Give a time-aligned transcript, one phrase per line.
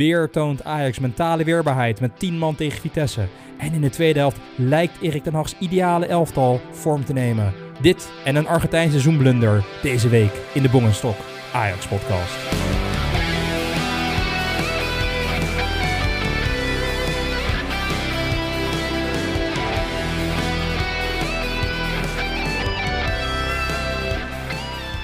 [0.00, 3.26] Weer toont Ajax mentale weerbaarheid met 10 man tegen Vitesse.
[3.58, 7.54] En in de tweede helft lijkt Erik ten Hag's ideale elftal vorm te nemen.
[7.80, 11.16] Dit en een Argentijnse zoemblunder deze week in de Bongenstok
[11.52, 12.65] Ajax podcast.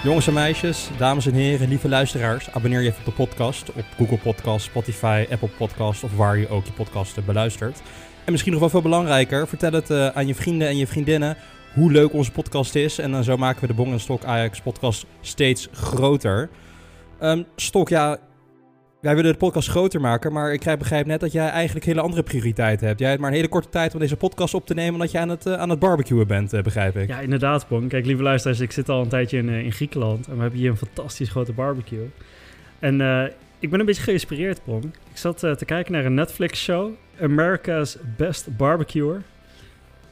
[0.02, 3.84] Jongens en meisjes, dames en heren, lieve luisteraars, abonneer je even op de podcast op
[3.96, 7.82] Google Podcast, Spotify, Apple Podcast of waar je ook je podcast beluistert.
[8.24, 11.36] En misschien nog wel veel belangrijker, vertel het uh, aan je vrienden en je vriendinnen
[11.74, 12.98] hoe leuk onze podcast is.
[12.98, 16.50] En dan zo maken we de Bong en Stok Ajax podcast steeds groter.
[17.20, 18.18] Um, Stok, ja,
[19.02, 22.22] wij willen de podcast groter maken, maar ik begrijp net dat jij eigenlijk hele andere
[22.22, 22.98] prioriteiten hebt.
[22.98, 25.18] Jij hebt maar een hele korte tijd om deze podcast op te nemen, omdat je
[25.18, 27.08] aan het, uh, aan het barbecuen bent, uh, begrijp ik.
[27.08, 27.88] Ja, inderdaad, Bong.
[27.88, 30.58] Kijk, lieve luisteraars, ik zit al een tijdje in, uh, in Griekenland en we hebben
[30.58, 32.10] hier een fantastisch grote barbecue.
[32.78, 33.00] En
[33.58, 34.84] ik ben een beetje geïnspireerd, Bong.
[34.84, 39.22] Ik zat te kijken naar een Netflix-show, America's Best Barbecuer.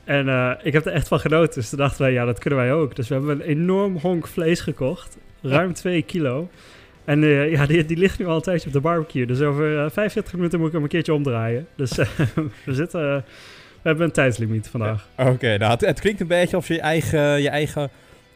[0.05, 2.73] En ik heb er echt van genoten, dus toen dachten wij, ja, dat kunnen wij
[2.73, 2.97] ook.
[2.97, 6.49] Dus we hebben een enorm honk vlees gekocht, ruim 2 kilo.
[7.11, 9.27] En uh, ja, die, die, ligt nu al een tijdje op de barbecue.
[9.27, 11.67] Dus over uh, 45 minuten moet ik hem een keertje omdraaien.
[11.77, 12.07] Dus uh,
[12.67, 13.01] we zitten...
[13.83, 15.09] we hebben een tijdslimiet vandaag.
[15.17, 17.91] Oké, okay, nou, het, het, klinkt een beetje of je eigen, je eigen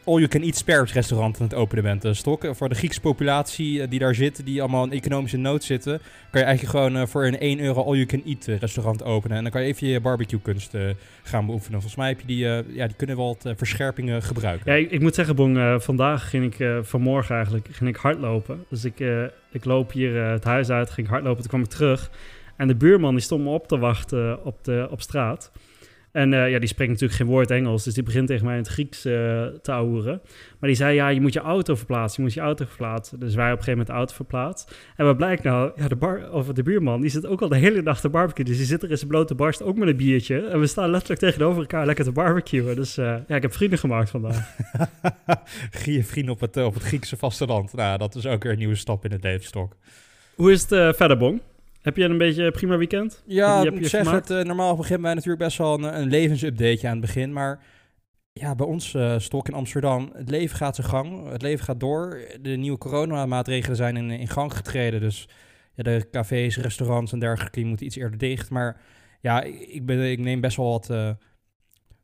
[0.05, 2.47] all-you-can-eat spares restaurant aan het openen bent, uh, Stok.
[2.51, 5.99] Voor de Griekse populatie uh, die daar zit, die allemaal in economische nood zitten,
[6.31, 9.37] kan je eigenlijk gewoon voor een 1 euro all-you-can-eat restaurant openen.
[9.37, 10.73] En dan kan je even je barbecue kunst
[11.23, 11.81] gaan beoefenen.
[11.81, 12.37] Volgens mij heb je die,
[12.75, 14.71] ja, die kunnen wel wat verscherpingen gebruiken.
[14.71, 18.65] Ja, ik, moet zeggen, Bong, vandaag ging ik, vanmorgen eigenlijk, ging ik hardlopen.
[18.69, 18.99] Dus ik,
[19.51, 22.11] ik loop hier het huis uit, ging hardlopen, toen kwam ik terug.
[22.55, 25.51] En de buurman die stond me op te wachten op, de, op straat.
[26.15, 28.61] En uh, ja, die spreekt natuurlijk geen woord Engels, dus die begint tegen mij in
[28.61, 29.13] het Grieks uh,
[29.45, 30.21] te ouwen.
[30.59, 33.19] Maar die zei, ja, je moet je auto verplaatsen, je moet je auto verplaatsen.
[33.19, 34.75] Dus wij op een gegeven moment de auto verplaatst.
[34.95, 35.71] En wat blijkt nou?
[35.75, 38.45] Ja, de, bar, of de buurman, die zit ook al de hele dag te barbecuen.
[38.45, 40.47] Dus die zit er in zijn blote barst ook met een biertje.
[40.47, 42.75] En we staan letterlijk tegenover elkaar lekker te barbecuen.
[42.75, 44.55] Dus uh, ja, ik heb vrienden gemaakt vandaag.
[45.85, 47.73] je vrienden op het, op het Griekse vasteland.
[47.73, 49.75] Nou, dat is ook weer een nieuwe stap in het levensstok.
[50.35, 51.41] Hoe is het verder, Bong?
[51.85, 53.23] Heb je een beetje prima weekend?
[53.25, 54.29] Ja, je zeg het.
[54.29, 57.33] Uh, normaal beginnen wij natuurlijk best wel een, een levensupdateje aan het begin.
[57.33, 57.63] Maar
[58.33, 61.31] ja, bij ons uh, stok in Amsterdam, het leven gaat zijn gang.
[61.31, 62.19] Het leven gaat door.
[62.41, 64.99] De nieuwe coronamaatregelen zijn in, in gang getreden.
[64.99, 65.27] Dus
[65.73, 68.49] ja, de cafés, restaurants en dergelijke moeten iets eerder dicht.
[68.49, 68.81] Maar
[69.21, 71.09] ja, ik, ben, ik neem best wel wat, uh,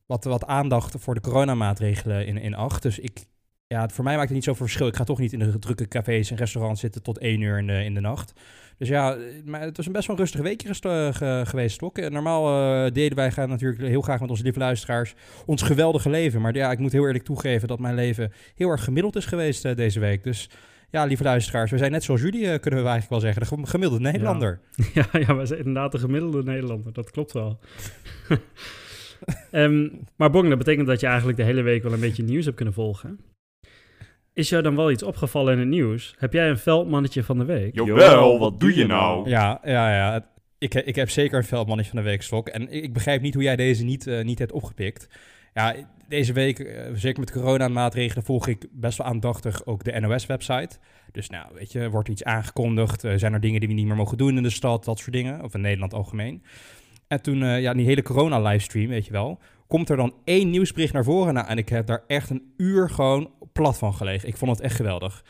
[0.05, 2.81] wat, wat aandacht voor de coronamaatregelen in, in acht.
[2.81, 3.19] Dus ik,
[3.71, 4.87] ja, voor mij maakt het niet zoveel verschil.
[4.87, 7.67] Ik ga toch niet in de drukke cafés en restaurants zitten tot één uur in
[7.67, 8.33] de, in de nacht.
[8.77, 12.09] Dus ja, maar het was een best wel een rustig weekje geweest, Stok.
[12.09, 12.49] Normaal
[12.85, 15.13] uh, deden wij gaan natuurlijk heel graag met onze lieve luisteraars
[15.45, 16.41] ons geweldige leven.
[16.41, 19.65] Maar ja, ik moet heel eerlijk toegeven dat mijn leven heel erg gemiddeld is geweest
[19.65, 20.23] uh, deze week.
[20.23, 20.49] Dus
[20.89, 23.61] ja, lieve luisteraars, we zijn net zoals jullie, uh, kunnen we eigenlijk wel zeggen.
[23.61, 24.59] De gemiddelde Nederlander.
[24.75, 26.93] Ja, ja, ja we zijn inderdaad de gemiddelde Nederlander.
[26.93, 27.59] Dat klopt wel.
[29.51, 32.45] um, maar Bong, dat betekent dat je eigenlijk de hele week wel een beetje nieuws
[32.45, 33.19] hebt kunnen volgen.
[34.41, 36.15] Is jou dan wel iets opgevallen in het nieuws?
[36.17, 37.75] Heb jij een veldmannetje van de week?
[37.75, 39.29] Jawel, wat doe je nou?
[39.29, 40.25] Ja, ja, ja.
[40.57, 42.47] Ik, ik heb zeker een veldmannetje van de week, Stok.
[42.47, 45.09] En ik begrijp niet hoe jij deze niet, uh, niet hebt opgepikt.
[45.53, 45.75] Ja,
[46.07, 50.77] deze week, uh, zeker met coronamaatregelen, volg ik best wel aandachtig ook de NOS-website.
[51.11, 53.03] Dus nou, weet je, wordt iets aangekondigd?
[53.03, 54.85] Uh, zijn er dingen die we niet meer mogen doen in de stad?
[54.85, 55.43] Dat soort dingen.
[55.43, 56.43] Of in Nederland algemeen.
[57.07, 59.39] En toen, ja, die hele corona-livestream, weet je wel
[59.71, 61.33] komt er dan één nieuwsbericht naar voren.
[61.33, 64.27] Nou, en ik heb daar echt een uur gewoon plat van gelegen.
[64.27, 65.23] Ik vond het echt geweldig.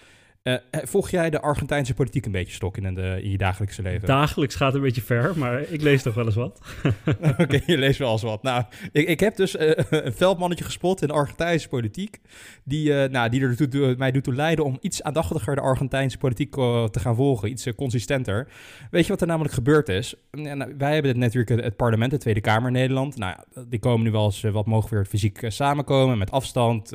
[0.44, 4.07] Uh, volg jij de Argentijnse politiek een beetje stok in, de, in je dagelijkse leven?
[4.07, 6.62] Dagelijks gaat een beetje ver, maar ik lees toch wel eens wat.
[7.38, 8.44] Oké, je leest wel eens wat.
[8.44, 12.19] Nou, ik, ik heb dus uh, een veldmannetje gespot in de Argentijnse politiek.
[12.63, 16.18] Die, uh, nou, die er toe, mij doet toe leiden om iets aandachtiger de Argentijnse
[16.18, 17.50] politiek te gaan volgen.
[17.50, 18.47] Iets consistenter.
[18.91, 20.16] Weet je wat er namelijk gebeurd is?
[20.31, 23.18] Nou, wij hebben natuurlijk het, het, parlement, de Tweede Kamer in Nederland.
[23.18, 23.35] Nou,
[23.68, 26.94] die komen nu wel eens wat mogen weer fysiek samenkomen met afstand,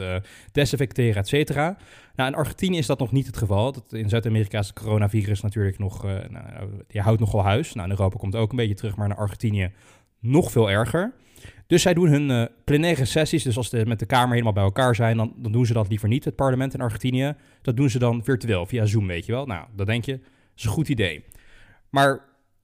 [0.53, 1.77] desinfecteren, et cetera.
[2.16, 3.72] Nou, in Argentinië is dat nog niet het geval.
[3.72, 7.75] Dat, in Zuid-Amerika is het coronavirus natuurlijk nog, uh, nou, die houdt nogal huis.
[7.75, 9.72] Nou, in Europa komt het ook een beetje terug, maar in Argentinië
[10.21, 11.13] nog veel erger.
[11.66, 14.63] Dus zij doen hun uh, plenaire sessies, dus als ze met de Kamer helemaal bij
[14.63, 17.34] elkaar zijn, dan, dan, doen ze dat liever niet, het parlement in Argentinië.
[17.63, 19.47] Dat doen ze dan virtueel, via Zoom, weet je wel.
[19.47, 20.21] Nou, dat denk je,
[20.57, 21.24] is een goed idee.
[21.91, 22.21] Maar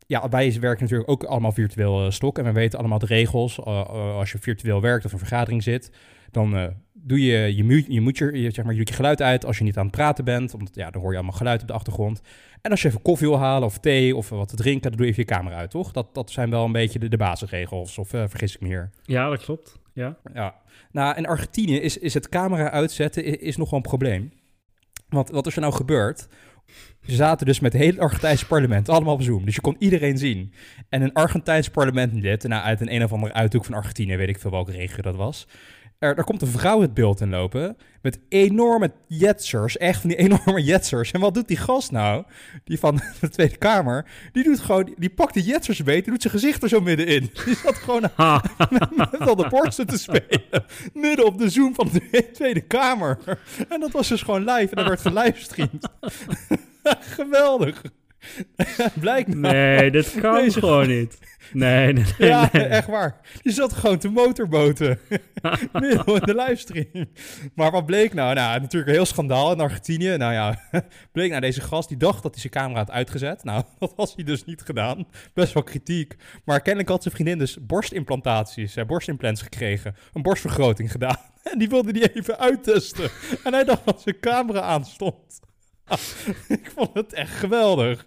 [0.07, 3.61] ja, wij werken natuurlijk ook allemaal virtueel uh, stok en we weten allemaal de regels.
[3.61, 5.91] als je virtueel werkt of een vergadering zit,
[6.31, 7.57] dan doe je je,
[7.89, 10.25] je, moet je, zeg maar, je, je geluid uit als je niet aan het praten
[10.25, 10.53] bent.
[10.53, 12.21] Want ja, dan hoor je allemaal geluid op de achtergrond.
[12.61, 15.07] En als je even koffie wil halen of thee of wat te drinken, dan doe
[15.07, 15.93] je even je camera uit, toch?
[15.93, 18.91] Dat, dat zijn wel een beetje de, de basisregels, of uh, vergis ik me hier?
[19.03, 19.79] Ja, dat klopt.
[19.93, 20.17] Ja.
[20.35, 20.55] ja.
[20.93, 24.33] Nou, in Argentinië is, is het camera uitzetten is, is nog wel een probleem.
[25.09, 26.29] Want wat is er nou gebeurd?
[27.03, 29.45] Ze zaten dus met het hele Argentijnse parlement, allemaal op Zoom.
[29.45, 30.53] Dus je kon iedereen zien.
[30.89, 34.39] En een Argentijns parlementlid, nou, uit een een of andere uithoek van Argentinië, weet ik
[34.39, 35.47] veel welke regio dat was.
[36.03, 40.19] Er, er komt een vrouw het beeld in lopen met enorme jetsers, echt van die
[40.29, 41.11] enorme jetsers.
[41.11, 42.25] En wat doet die gast nou,
[42.65, 44.07] die van de Tweede Kamer?
[44.33, 47.31] Die doet gewoon, die pakt die jetsers beet, die doet zijn gezicht er zo middenin.
[47.45, 48.01] Die zat gewoon
[48.71, 50.65] met, met al de borsten te spelen,
[50.95, 53.19] midden op de Zoom van de Tweede Kamer.
[53.69, 55.89] En dat was dus gewoon live en dat werd gelivestreamd.
[57.17, 57.83] Geweldig.
[59.01, 59.55] Blijkt nou.
[59.55, 61.19] Nee, dit kan Deze- gewoon niet.
[61.53, 62.29] Nee, nee, nee.
[62.29, 62.65] Ja, nee.
[62.65, 63.21] echt waar.
[63.43, 64.99] Die zat gewoon te motorboten.
[65.73, 67.07] Midden in de livestream.
[67.55, 68.35] Maar wat bleek nou?
[68.35, 70.17] Nou, natuurlijk een heel schandaal in Argentinië.
[70.17, 70.61] Nou ja,
[71.13, 73.45] bleek nou deze gast die dacht dat hij zijn camera had uitgezet.
[73.45, 75.07] Nou, dat was hij dus niet gedaan.
[75.35, 76.17] Best wel kritiek.
[76.45, 79.97] Maar kennelijk had zijn vriendin dus borstimplantaties, eh, borstimplants gekregen.
[80.13, 81.17] Een borstvergroting gedaan.
[81.43, 83.11] En die wilde die even uittesten.
[83.45, 85.41] En hij dacht dat zijn camera aanstond.
[86.49, 88.07] Ik vond het echt geweldig.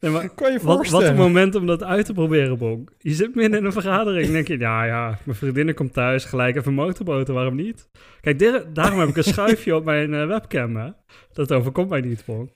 [0.00, 2.92] Nee, maar Kan je wat, wat een moment om dat uit te proberen, Bonk.
[2.98, 6.24] Je zit midden in een vergadering en denk je, ja, ja, mijn vriendinnen komt thuis,
[6.24, 7.88] gelijk even motorboten, waarom niet?
[8.20, 10.90] Kijk, der- daarom heb ik een schuifje op mijn eh, webcam, hè.
[11.32, 12.50] Dat overkomt mij niet, Bonk.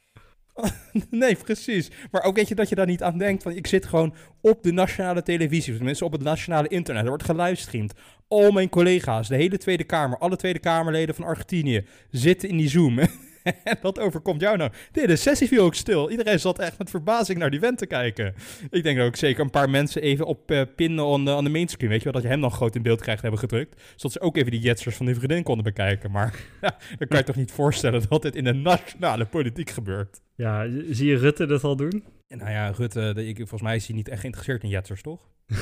[1.10, 1.90] Nee, precies.
[2.10, 3.42] Maar ook weet je dat je daar niet aan denkt.
[3.42, 7.02] Van, ik zit gewoon op de nationale televisie, of tenminste op het nationale internet.
[7.02, 7.92] Er wordt gelivestreamd.
[8.28, 12.68] Al mijn collega's, de hele Tweede Kamer, alle Tweede Kamerleden van Argentinië zitten in die
[12.68, 12.98] Zoom.
[13.64, 14.70] en dat overkomt jou nou.
[14.92, 16.10] De hele sessie viel ook stil.
[16.10, 18.34] Iedereen zat echt met verbazing naar die vent te kijken.
[18.70, 21.44] Ik denk dat ook zeker een paar mensen even op eh, pinnen on de, on
[21.44, 21.90] de mainscreen.
[21.90, 23.82] Weet je wel, dat je hem dan groot in beeld krijgt hebben gedrukt.
[23.96, 26.10] Zodat ze ook even die jetsers van die vriendin konden bekijken.
[26.10, 30.20] Maar ja, dan kan je toch niet voorstellen dat dit in de nationale politiek gebeurt.
[30.34, 32.04] Ja, zie je Rutte dat al doen?
[32.28, 35.02] En Nou ja, Rutte, de, ik, volgens mij is hij niet echt geïnteresseerd in jetsers,
[35.02, 35.28] toch?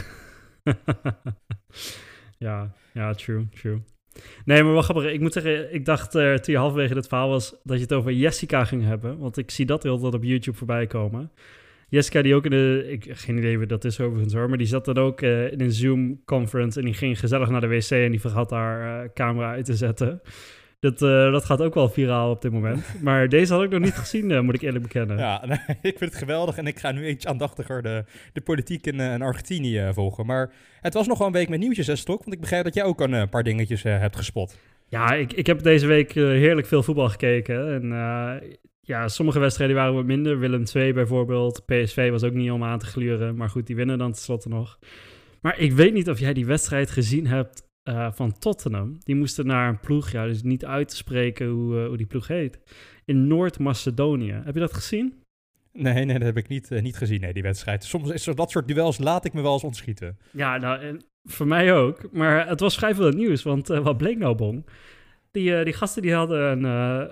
[2.38, 3.82] ja, ja, true, true.
[4.44, 5.12] Nee, maar wat grappig.
[5.12, 7.92] Ik moet zeggen, ik dacht eh, toen je halverwege dit verhaal was dat je het
[7.92, 9.18] over Jessica ging hebben.
[9.18, 11.30] Want ik zie dat heel wat op YouTube voorbij komen.
[11.88, 14.66] Jessica die ook in de, ik geen idee wie dat is overigens hoor, maar die
[14.66, 18.10] zat dan ook eh, in een Zoom-conference en die ging gezellig naar de wc en
[18.10, 20.20] die vergat haar eh, camera uit te zetten.
[20.82, 22.84] Dat, eh, dat gaat ook wel viraal op dit moment.
[23.02, 25.18] Maar deze had ik nog niet gezien, eh, moet ik eerlijk bekennen.
[25.18, 28.86] Ja, nee, ik vind het geweldig en ik ga nu iets aandachtiger de, de politiek
[28.86, 30.26] in, eh, in Argentinië volgen.
[30.26, 32.18] Maar het was nog wel een week met nieuwtjes, hè, Stok?
[32.18, 34.58] Want ik begrijp dat jij ook een paar dingetjes hebt gespot.
[34.88, 37.72] Ja, ik, ik heb deze week heerlijk veel voetbal gekeken.
[37.72, 37.88] En
[38.80, 40.38] ja, sommige wedstrijden waren wat minder.
[40.38, 41.64] Willem II bijvoorbeeld.
[41.66, 43.36] PSV was ook niet om aan te gluren.
[43.36, 44.78] Maar goed, die winnen dan tenslotte nog.
[45.40, 48.98] Maar ik weet niet of jij die wedstrijd gezien hebt eh, van Tottenham.
[49.04, 52.06] Die moesten naar een ploeg, ja, dus niet uit te spreken hoe, eh, hoe die
[52.06, 52.58] ploeg heet.
[53.04, 54.40] In Noord-Macedonië.
[54.44, 55.22] Heb je dat gezien?
[55.72, 57.84] Nee, nee, dat heb ik niet, eh, niet gezien, nee, die wedstrijd.
[57.84, 60.18] Soms is er dat soort duels, laat ik me wel eens ontschieten.
[60.30, 62.12] Ja, nou, en voor mij ook.
[62.12, 64.66] Maar het was vrij veel nieuws, want wat bleek nou, Bong?
[65.30, 66.64] Die, die gasten die hadden een,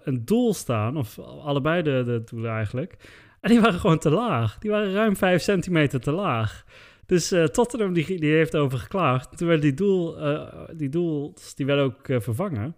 [0.04, 2.96] een doel staan, of allebei de, de doelen eigenlijk.
[3.40, 4.58] En die waren gewoon te laag.
[4.58, 6.64] Die waren ruim 5 centimeter te laag.
[7.10, 9.38] Dus eh, Tottenham die, die heeft over geklaagd.
[9.38, 12.76] Toen werden die, doel, eh, die doels die werden ook eh, vervangen.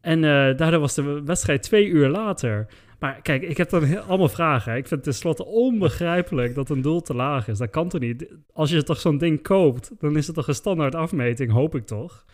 [0.00, 0.20] En
[0.56, 2.66] daardoor was de wedstrijd twee uur later.
[2.98, 4.76] Maar kijk, ik heb dan allemaal vragen.
[4.76, 7.58] Ik vind het tenslotte onbegrijpelijk dat een doel te laag is.
[7.58, 8.26] Dat kan toch niet?
[8.52, 11.86] Als je toch zo'n ding koopt, dan is het toch een standaard afmeting, hoop ik
[11.86, 12.24] toch?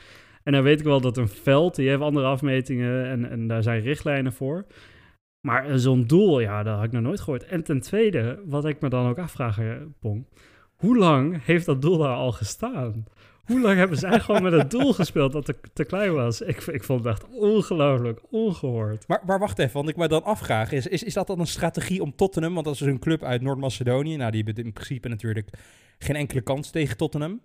[0.43, 3.63] En dan weet ik wel dat een veld, die heeft andere afmetingen en, en daar
[3.63, 4.67] zijn richtlijnen voor.
[5.47, 7.45] Maar zo'n doel, ja, dat had ik nog nooit gehoord.
[7.45, 9.59] En ten tweede, wat ik me dan ook afvraag,
[10.01, 10.27] Pong.
[10.83, 13.05] Hoe lang heeft dat doel daar al gestaan?
[13.45, 16.41] Hoe lang hebben zij gewoon met het doel gespeeld dat te, te klein was?
[16.41, 19.07] Ik, ik vond het echt ongelooflijk, ongehoord.
[19.09, 22.03] Maar, wacht even, want ik me dan afvraag, is, is, is dat dan een strategie
[22.03, 25.09] om Tottenham, want dat is dus een club uit Noord-Macedonië, nou die hebben in principe
[25.09, 25.49] natuurlijk
[25.99, 27.41] geen enkele kans tegen Tottenham.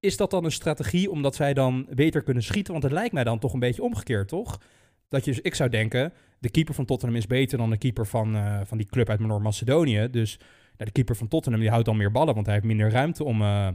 [0.00, 2.72] Is dat dan een strategie omdat zij dan beter kunnen schieten?
[2.72, 4.60] Want het lijkt mij dan toch een beetje omgekeerd, toch?
[5.08, 8.06] Dat je, dus ik zou denken, de keeper van Tottenham is beter dan de keeper
[8.06, 10.08] van, eh, van die club uit Noord-Macedonië.
[10.10, 10.38] Dus
[10.86, 13.42] de keeper van Tottenham die houdt dan meer ballen, want hij heeft minder ruimte om,
[13.42, 13.68] eh,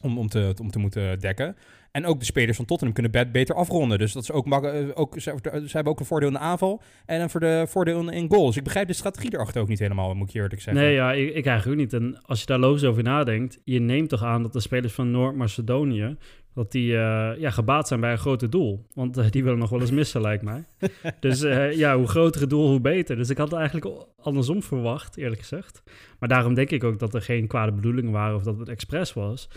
[0.00, 1.56] om, om, te, om te moeten dekken.
[1.90, 3.98] En ook de spelers van Tottenham kunnen bet- beter afronden.
[3.98, 5.30] Dus dat is ook, eh, ook ze,
[5.66, 8.46] hebben ook een voordeel in de aanval en een voor de voordeel in, in goal.
[8.46, 10.84] Dus ik begrijp de strategie erachter ook niet helemaal, moet ik je eerlijk zeggen.
[10.84, 11.92] Nee, ja, ik, ik eigenlijk niet.
[11.92, 15.10] En als je daar logisch over nadenkt, je neemt toch aan dat de spelers van
[15.10, 16.16] Noord-Macedonië,
[16.54, 18.86] dat die eh, ja, gebaat zijn bij een groter doel.
[18.94, 20.64] Want eh, die willen nog wel eens missen, lijkt mij.
[21.20, 23.16] Dus eh, ja, hoe groter het doel, hoe beter.
[23.16, 25.82] Dus ik had het eigenlijk andersom verwacht, eerlijk gezegd.
[26.18, 29.12] Maar daarom denk ik ook dat er geen kwade bedoelingen waren of dat het expres
[29.12, 29.48] was.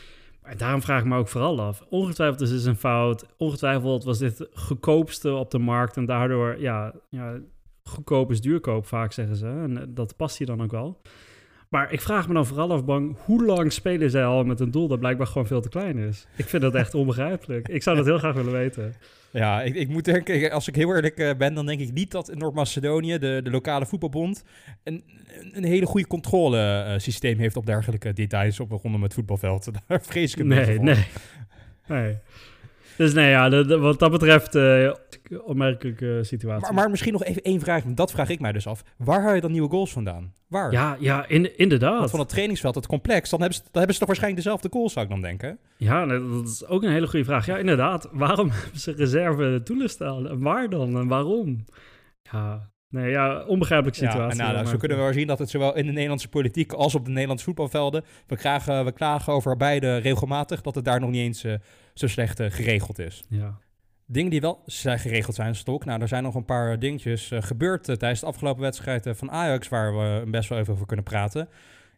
[0.44, 1.86] Maar daarom vraag ik me ook vooral af.
[1.90, 3.26] Ongetwijfeld is dit een fout.
[3.38, 5.98] Ongetwijfeld was dit het goedkoopste op de markt.
[5.98, 7.40] En daardoor, ja, ja
[7.84, 9.48] goedkoop is duurkoop, vaak zeggen ze.
[9.48, 11.02] En dat past hier dan ook wel.
[11.70, 14.72] Maar ik vraag me dan vooral af, Bang, hoe lang spelen zij al met een
[14.72, 16.28] doel dat blijkbaar gewoon veel te klein is?
[16.36, 17.68] Ik vind dat echt onbegrijpelijk.
[17.68, 18.94] Ik zou dat heel graag willen weten.
[19.32, 22.12] Ja, ik, ik moet denken, als ik heel eerlijk eh, ben, dan denk ik niet
[22.12, 24.44] dat in Noord-Macedonië, de, de lokale voetbalbond,
[24.84, 25.04] een,
[25.52, 29.70] een hele goede controlesysteem heeft op dergelijke details op rondom het voetbalveld.
[29.88, 31.06] Daar vrees ik het Nee, nee.
[31.88, 32.18] nee.
[32.98, 34.92] Dus nee, ja, de- de- wat dat betreft, eh
[35.46, 36.62] opmerkelijke situatie.
[36.62, 38.84] Maar, maar misschien nog even één vraag, want dat vraag ik mij dus af.
[38.98, 40.34] Waar haal je dan nieuwe goals vandaan?
[40.48, 40.72] Waar?
[40.72, 41.98] ja, ja, in, inderdaad.
[42.00, 44.70] Want van het trainingsveld, het complex, dan hebben, ze, dan hebben ze toch waarschijnlijk dezelfde
[44.72, 45.60] goals, zou ik dan denken.
[45.78, 47.46] Ja, dat is ook een hele goede vraag.
[47.46, 48.10] Ja, inderdaad.
[48.12, 50.28] Waarom hebben ze reserve toegestaan?
[50.30, 50.98] En waar dan?
[51.00, 51.66] En waarom?
[52.32, 54.42] Ja, nee, ja, onbegrijpelijke Ja, situatie.
[54.42, 56.96] nou, maar- zo kunnen we wel zien dat het zowel in de Nederlandse politiek als
[56.96, 61.10] op de Nederlandse voetbalvelden, we klagen, we klagen over beide regelmatig, dat het daar nog
[61.10, 61.54] niet eens eh,
[62.00, 63.24] zo slecht eh, geregeld is.
[63.30, 63.58] Ja.
[64.06, 65.86] Dingen die wel zijn geregeld zijn, Stok.
[65.86, 69.14] Nou, er zijn nog een paar dingetjes eh, gebeurd eh, tijdens de afgelopen wedstrijd eh,
[69.14, 71.50] van Ajax, waar we best wel even over kunnen praten.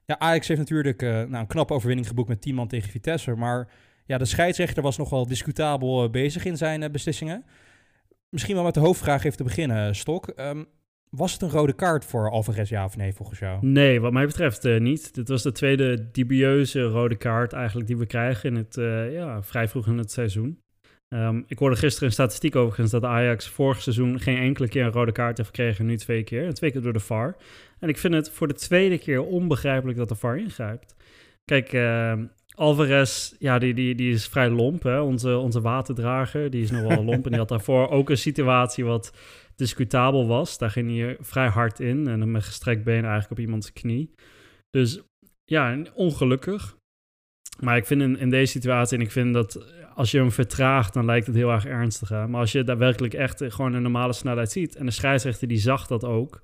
[0.09, 3.35] Ja, Ajax heeft natuurlijk eh, nou, een knappe overwinning geboekt met 10 man tegen Vitesse,
[3.35, 3.67] maar
[4.05, 7.45] ja, de scheidsrechter was nogal discutabel eh, bezig in zijn eh, beslissingen.
[8.29, 10.27] Misschien wel met de hoofdvraag even te beginnen, Stok.
[10.27, 10.63] Ehm,
[11.09, 13.65] was het een rode kaart voor Alvarez, ja of nee, volgens jou?
[13.65, 15.13] Nee, wat mij betreft eh, niet.
[15.13, 19.43] Dit was de tweede dubieuze rode kaart eigenlijk die we krijgen in het, eh, ja,
[19.43, 20.61] vrij vroeg in het seizoen.
[21.07, 24.91] Ehm, ik hoorde gisteren een statistiek overigens dat Ajax vorig seizoen geen enkele keer een
[24.91, 26.45] rode kaart heeft gekregen, nu twee keer.
[26.45, 27.35] En twee keer door de VAR.
[27.79, 30.95] En ik vind het voor de tweede keer onbegrijpelijk dat de VAR ingrijpt.
[31.45, 32.25] Kijk, ehm,
[32.59, 35.01] Alvarez, ja, die, die, die is vrij lomp, hè?
[35.01, 36.49] Onze, onze waterdrager.
[36.49, 39.13] Die is nogal lomp en die had daarvoor ook een situatie wat
[39.55, 40.57] discutabel was.
[40.57, 44.13] Daar ging hij vrij hard in en met gestrekt been eigenlijk op iemands knie.
[44.69, 45.01] Dus
[45.45, 46.77] ja, ongelukkig.
[47.59, 50.93] Maar ik vind in, in deze situatie, en ik vind dat als je hem vertraagt,
[50.93, 52.09] dan lijkt het heel erg ernstig.
[52.09, 55.87] Maar als je daadwerkelijk echt gewoon een normale snelheid ziet, en de scheidsrechter die zag
[55.87, 56.41] dat ook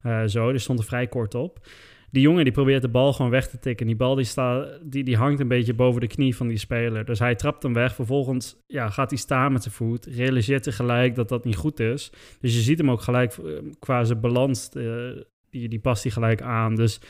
[0.00, 1.66] eh, zo, die stond er vrij kort op.
[2.10, 3.86] Die jongen die probeert de bal gewoon weg te tikken.
[3.86, 7.04] Die bal die, staat, die, die hangt een beetje boven de knie van die speler.
[7.04, 7.94] Dus hij trapt hem weg.
[7.94, 10.06] Vervolgens ja, gaat hij staan met zijn voet.
[10.06, 12.12] Realiseert zich gelijk dat dat niet goed is.
[12.40, 14.68] Dus je ziet hem ook gelijk eh, qua zijn balans.
[14.68, 14.84] eh,
[15.50, 16.74] die, die past hij gelijk aan.
[16.74, 17.00] Dus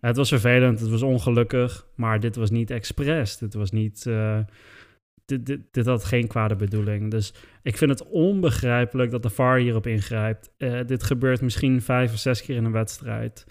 [0.00, 0.80] het was vervelend.
[0.80, 1.86] Het was ongelukkig.
[1.94, 3.36] Maar dit was niet expres.
[3.36, 4.06] Dit was niet...
[4.06, 4.38] eh,
[5.24, 7.10] dit, dit, dit had geen kwade bedoeling.
[7.10, 10.50] Dus ik vind het onbegrijpelijk dat de VAR hierop ingrijpt.
[10.86, 13.46] Dit gebeurt misschien vijf of zes keer in een wedstrijd.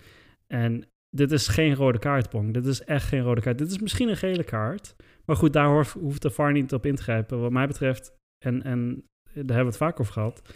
[0.47, 2.53] En dit is geen rode kaartpong.
[2.53, 3.57] Dit is echt geen rode kaart.
[3.57, 4.95] Dit is misschien een gele kaart.
[5.25, 7.39] Maar goed, daar hoeft de VAR niet op in te grijpen.
[7.39, 10.53] Wat mij betreft, en, en daar hebben we het vaak over gehad.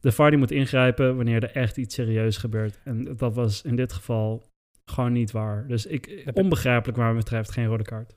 [0.00, 2.80] De VAR die moet ingrijpen wanneer er echt iets serieus gebeurt.
[2.84, 4.42] En dat was in dit geval
[4.84, 5.66] gewoon niet waar.
[5.66, 8.16] Dus ik, onbegrijpelijk waar me betreft geen rode kaart.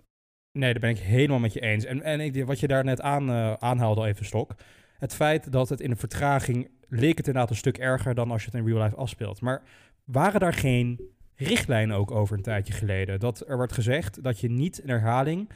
[0.57, 1.85] Nee, daar ben ik helemaal met je eens.
[1.85, 4.55] En, en ik, wat je daar net aan, eh, aanhaalde, al even stok.
[4.97, 8.43] Het feit dat het in de vertraging leek het inderdaad een stuk erger dan als
[8.43, 9.41] je het in real life afspeelt.
[9.41, 9.63] Maar
[10.03, 10.99] waren daar geen
[11.37, 13.19] richtlijnen ook over een tijdje geleden?
[13.19, 15.49] Dat er werd gezegd dat je niet in herhaling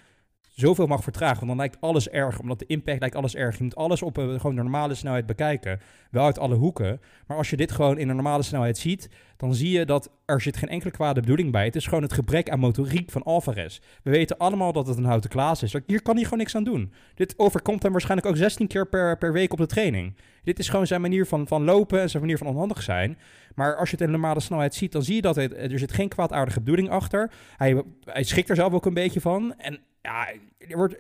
[0.61, 1.37] zoveel mag vertragen.
[1.37, 3.57] Want dan lijkt alles erg, omdat de impact lijkt alles erg.
[3.57, 5.79] Je moet alles op een gewoon normale snelheid bekijken.
[6.11, 7.01] Wel uit alle hoeken.
[7.27, 10.41] Maar als je dit gewoon in een normale snelheid ziet, dan zie je dat er
[10.41, 11.65] zit geen enkele kwade bedoeling bij.
[11.65, 13.79] Het is gewoon het gebrek aan motoriek van Alvarez.
[14.03, 15.75] We weten allemaal dat het een houten klaas is.
[15.85, 16.93] Hier kan hij gewoon niks aan doen.
[17.15, 20.15] Dit overkomt hem waarschijnlijk ook 16 keer per, per week op de training.
[20.43, 23.17] Dit is gewoon zijn manier van, van lopen en zijn manier van onhandig zijn.
[23.55, 26.09] Maar als je het in normale snelheid ziet, dan zie je dat er zit geen
[26.09, 27.31] kwaadaardige bedoeling achter.
[27.57, 29.53] Hij, hij schikt er zelf ook een beetje van.
[29.57, 30.27] En ja,
[30.57, 30.95] er, wordt,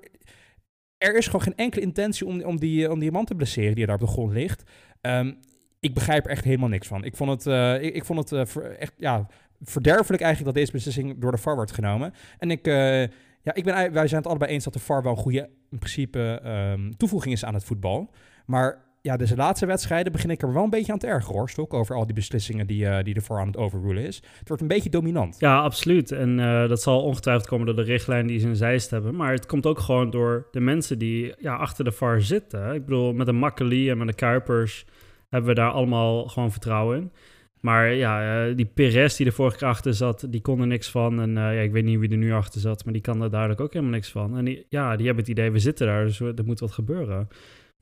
[0.97, 3.85] er is gewoon geen enkele intentie om, om, die, om die man te blesseren die
[3.85, 4.63] daar op de grond ligt.
[5.01, 5.33] Ehm,
[5.79, 7.03] ik begrijp er echt helemaal niks van.
[7.03, 9.27] Ik vond het, eh, ik, vond het eh, echt ja,
[9.61, 12.13] verderfelijk eigenlijk dat deze beslissing door de VAR wordt genomen.
[12.37, 13.01] En ik, eh,
[13.41, 15.77] ja, ik ben, wij zijn het allebei eens dat de VAR wel een goede in
[15.77, 18.13] principe ehm, toevoeging is aan het voetbal.
[18.45, 21.49] Maar ja, deze laatste wedstrijden begin ik er wel een beetje aan te ergeren hoor.
[21.49, 24.15] Stok, over al die beslissingen die, eh, die de VAR aan het overrulen is.
[24.39, 25.39] Het wordt een beetje dominant.
[25.39, 26.11] Ja, absoluut.
[26.11, 29.15] En eh, dat zal ongetwijfeld komen door de richtlijn die ze in zijst hebben.
[29.15, 32.73] Maar het komt ook gewoon door de mensen die ja, achter de VAR zitten.
[32.73, 34.85] Ik bedoel, met de Makkeli en met de Kuipers
[35.29, 37.11] hebben we daar allemaal gewoon vertrouwen in.
[37.59, 40.89] Maar ja, eh, die Perez die er vorige keer achter zat, die kon er niks
[40.89, 41.21] van.
[41.21, 43.61] En ja, ik weet niet wie er nu achter zat, maar die kan er duidelijk
[43.61, 44.37] ook helemaal niks van.
[44.37, 47.27] En die, ja, die hebben het idee, we zitten daar, dus er moet wat gebeuren.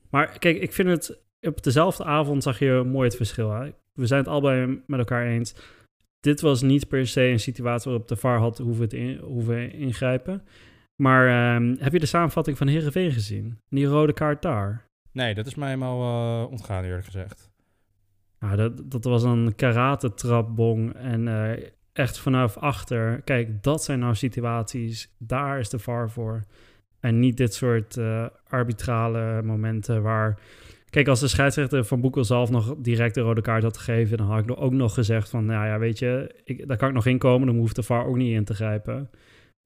[0.09, 3.51] Maar kijk, ik vind het, op dezelfde avond zag je mooi het verschil.
[3.51, 3.69] Hè?
[3.93, 5.55] We zijn het allebei met elkaar eens
[6.19, 10.43] dit was niet per se een situatie waarop de VAR had hoeven, in, hoeven ingrijpen.
[10.95, 13.59] Maar ehm, heb je de samenvatting van Heerenveen gezien?
[13.69, 14.85] Die rode kaart daar.
[15.11, 16.01] Nee, dat is mij helemaal
[16.43, 17.49] eh, ontgaan eerlijk gezegd.
[18.39, 23.21] Nou, dat, dat was een karate-trapbong en eh, echt vanaf achter.
[23.21, 26.43] Kijk, dat zijn nou situaties, daar is de VAR voor.
[26.99, 30.39] En niet dit soort eh, arbitrale momenten waar...
[30.89, 34.27] Kijk, als de scheidsrechter van Boekel zelf nog direct de rode kaart had gegeven, dan
[34.27, 37.05] had ik ook nog gezegd van, nou ja, weet je, ik, daar kan ik nog
[37.05, 39.09] in komen, dan hoeft de VAR ook niet in te grijpen.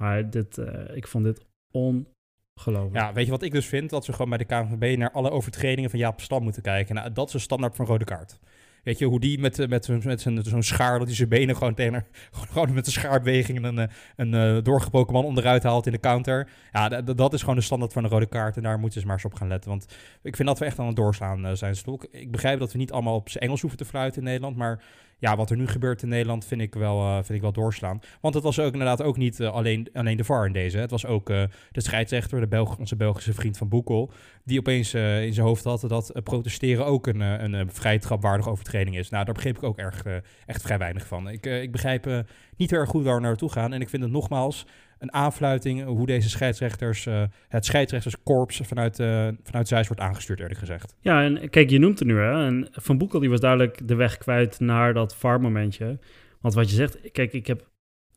[0.02, 2.96] Maar dit, uh, ik vond dit ongelooflijk.
[2.96, 3.90] Ja, weet je wat ik dus vind?
[3.90, 6.96] Dat ze gewoon bij de KNVB naar alle overtredingen van Jaap Stam moeten kijken.
[6.96, 8.40] Nou, dat is een standaard van rode kaart.
[8.84, 11.74] Weet je, hoe die met, eh, met, met, zo'n schaar, dat hij zijn benen gewoon
[11.74, 12.06] tegen,
[12.52, 13.86] gewoon met een schaarbeweging een, eh,
[14.16, 16.50] een, een uh, doorgebroken man onderuit haalt in de counter.
[16.72, 19.16] Ja, dat is gewoon de standaard van de rode kaart en daar moeten ze maar
[19.16, 19.70] eens op gaan letten.
[19.70, 19.86] Want
[20.22, 22.08] ik vind dat we echt aan het doorslaan zijn stok.
[22.12, 24.84] Ik begrijp dat we niet allemaal op zijn Engels hoeven te fluiten in Nederland, maar
[25.24, 28.00] ja, wat er nu gebeurt in Nederland vind ik wel, uh, vind ik wel doorslaan.
[28.22, 30.77] Want het was ook inderdaad ook niet uh, alleen, alleen de VAR in deze.
[30.77, 34.12] Het was ook uh, de scheidsrechter, de Belg onze Belgische vriend van Boekel,
[34.44, 38.01] die opeens in zijn hoofd had dat protesteren ook een, een, een vrij
[38.46, 39.10] overtreding is.
[39.10, 40.03] Nou, daar begreep ik ook erg,
[40.46, 41.30] echt vrij weinig van.
[41.30, 42.25] Ik, ik begrijp
[42.58, 43.74] niet heel erg goed waar we naartoe gaan.
[43.74, 44.65] En ik vind het nogmaals
[45.03, 50.95] een aanfluiting hoe deze scheidsrechters, uh, het scheidsrechterskorps vanuit, uh, vanuit wordt aangestuurd, eerlijk gezegd.
[51.00, 52.45] Ja, en kijk, je noemt het nu, hè.
[52.45, 56.00] En Van Boekel die was duidelijk de weg kwijt naar dat VAR-momentje.
[56.41, 57.69] Want wat je zegt, kijk, ik heb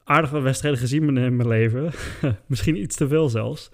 [0.05, 1.91] aardige wedstrijden gezien in mijn leven.
[2.47, 3.71] Misschien iets te veel zelfs.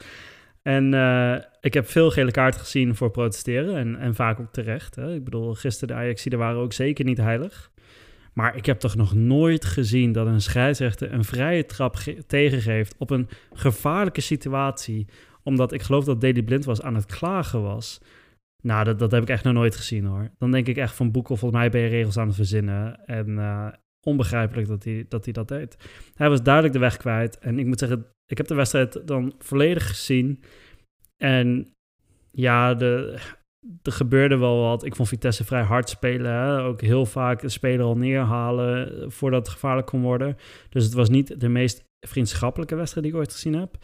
[0.62, 4.94] En uh, ik heb veel gele kaarten gezien voor protesteren en, en vaak ook terecht.
[4.94, 5.14] Hè.
[5.14, 7.71] Ik bedoel, gisteren de Ajaxiden waren ook zeker niet heilig.
[8.32, 11.96] Maar ik heb toch nog nooit gezien dat een scheidsrechter een vrije trap
[12.26, 15.06] tegengeeft op een gevaarlijke situatie.
[15.42, 18.00] Omdat ik geloof dat Deli Blind was aan het klagen was.
[18.62, 20.30] Nou, dat, dat heb ik echt nog nooit gezien hoor.
[20.38, 23.04] Dan denk ik echt van Boekel, volgens mij ben je regels aan het verzinnen.
[23.06, 23.68] En uh,
[24.06, 25.76] onbegrijpelijk dat hij, dat hij dat deed.
[26.14, 27.38] Hij was duidelijk de weg kwijt.
[27.38, 30.42] En ik moet zeggen, ik heb de wedstrijd dan volledig gezien.
[31.16, 31.72] En
[32.30, 33.18] ja, de,
[33.82, 34.84] er gebeurde wel wat.
[34.84, 36.32] Ik vond Vitesse vrij hard spelen.
[36.32, 36.62] Hè?
[36.62, 40.36] Ook heel vaak de speler al neerhalen voordat het gevaarlijk kon worden.
[40.68, 43.76] Dus het was niet de meest vriendschappelijke wedstrijd die ik ooit gezien heb.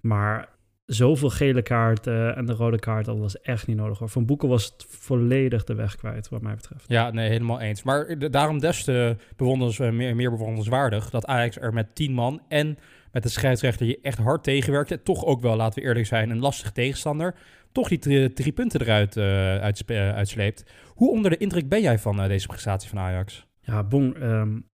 [0.00, 0.48] Maar
[0.86, 3.98] zoveel gele kaarten en de rode kaart, dat was echt niet nodig.
[3.98, 4.08] Hoor.
[4.08, 6.84] Van Boeken was het volledig de weg kwijt, wat mij betreft.
[6.86, 7.82] Ja, nee, helemaal eens.
[7.82, 12.78] Maar daarom des te bewonderens, meer, bewonderenswaardig dat Ajax er met tien man en
[13.12, 15.02] met de scheidsrechter je echt hard tegenwerkte.
[15.02, 17.34] Toch ook wel, laten we eerlijk zijn, een lastige tegenstander
[17.72, 20.64] toch die drie, punten eruit uh, uitsleept.
[20.94, 23.46] Hoe onder de indruk ben jij van deze prestatie van Ajax?
[23.60, 24.14] Ja, boem.
[24.22, 24.70] Um,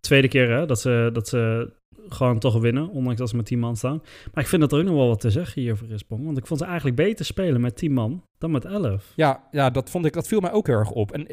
[0.00, 1.72] tweede keer hè, dat, ze, dat ze
[2.08, 4.02] gewoon toch winnen, ondanks dat ze met 10 man staan.
[4.32, 6.24] Maar ik vind dat er ook nog wel wat te zeggen hierover is, Bong.
[6.24, 9.12] Want ik vond ze eigenlijk beter spelen met 10 man dan met 11.
[9.16, 11.12] Ja, ja dat, vond ik, dat viel mij ook heel erg op.
[11.12, 11.26] En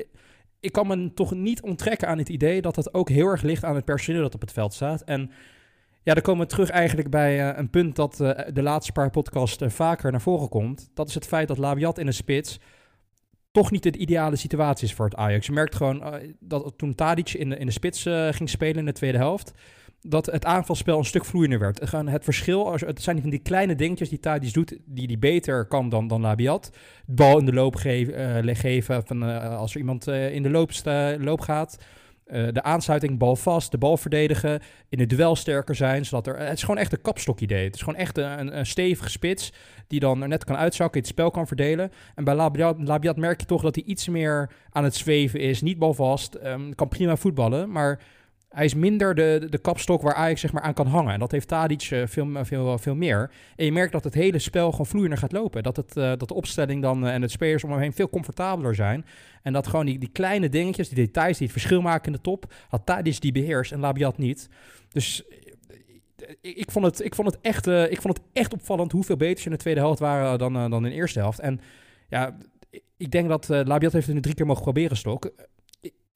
[0.60, 3.64] ik kan me toch niet onttrekken aan het idee dat dat ook heel erg ligt
[3.64, 5.02] aan het personeel dat op het veld staat.
[5.02, 5.32] En
[6.04, 9.10] ja, dan komen we terug eigenlijk bij uh, een punt dat uh, de laatste paar
[9.10, 10.90] podcasts uh, vaker naar voren komt.
[10.94, 12.60] Dat is het feit dat Labiat in de spits
[13.52, 15.46] toch niet de ideale situatie is voor het Ajax.
[15.46, 16.04] Je merkt gewoon
[16.40, 19.54] dat toen Tadic in de, in de spits ging spelen in de tweede helft,
[20.02, 21.88] dat het aanvalspel een stuk vloeiender werd.
[21.88, 25.90] Gewoon het verschil, het zijn die kleine dingetjes die Tadic doet, die die beter kan
[25.90, 26.72] dan, dan Labiat.
[27.06, 29.24] De bal in de loop geven, geven van,
[29.58, 30.72] als er iemand in de loop,
[31.20, 31.78] loop gaat
[32.32, 36.06] uh, de aansluiting, bal vast, de bal verdedigen, in het duel sterker zijn.
[36.06, 37.64] Zodat er, het is gewoon echt een kapstok-idee.
[37.64, 39.54] Het is gewoon echt een, stevige spits
[39.88, 41.92] die dan er net kan uitzakken, het spel kan verdelen.
[42.16, 45.62] En bij Labiat, Labiat merk je toch dat hij iets meer aan het zweven is.
[45.62, 48.00] Niet balvast, um, kan prima voetballen, maar
[48.50, 51.14] hij is minder de, de kapstok waar Ajax zeg maar, aan kan hangen.
[51.14, 53.32] En dat heeft Tadic uh, veel, veel, veel meer.
[53.56, 55.64] En je merkt dat het hele spel gewoon vloeiender gaat lopen.
[55.64, 58.10] Dat, het, uh, dat de opstelling dan uh, en het spelers om hem heen veel
[58.10, 59.06] comfortabeler zijn.
[59.44, 62.22] En dat gewoon die, die kleine dingetjes, die details die het verschil maken in de
[62.22, 62.54] top...
[62.70, 64.50] had Tadic die beheerst en Labiat niet.
[64.90, 65.24] Dus
[66.42, 69.46] ik, vond het, ik, vond het echt, ik vond het echt opvallend hoeveel beter ze
[69.46, 71.40] in de tweede helft waren dan, dan in de eerste helft.
[71.40, 71.62] En
[72.10, 72.38] ja,
[72.98, 75.32] ik denk dat Labiat heeft het nu drie keer mogen proberen, Stok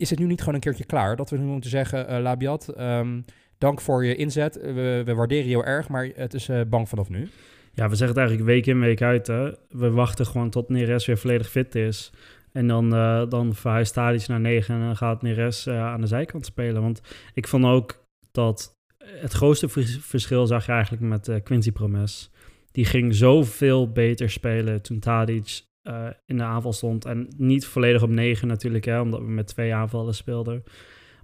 [0.03, 1.15] is het nu niet gewoon een keertje klaar?
[1.15, 3.25] Dat we nu moeten zeggen, uh, Labiat, um,
[3.57, 4.55] dank voor je inzet.
[4.55, 7.29] We, we, waarderen je heel erg, maar het is uh, bang vanaf nu.
[7.73, 9.27] Ja, we zeggen het eigenlijk week in, week uit.
[9.27, 9.51] Hè?
[9.69, 12.11] We wachten gewoon tot Neres weer volledig fit is.
[12.51, 16.81] En dan, uh, dan verhuist naar 9 en dan gaat Neres aan de zijkant spelen.
[16.81, 17.01] Want
[17.33, 22.31] ik vond ook dat het grootste verschil zag je eigenlijk met Quincy Promes.
[22.71, 27.05] Die ging zoveel beter spelen toen Tadic uh, in de aanval stond.
[27.05, 30.63] En niet volledig op 9 natuurlijk, hè, omdat we met twee aanvallen speelden.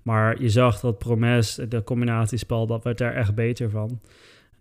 [0.04, 4.02] Maar je zag dat Promes, de combinatiespel, dat werd daar echt beter van.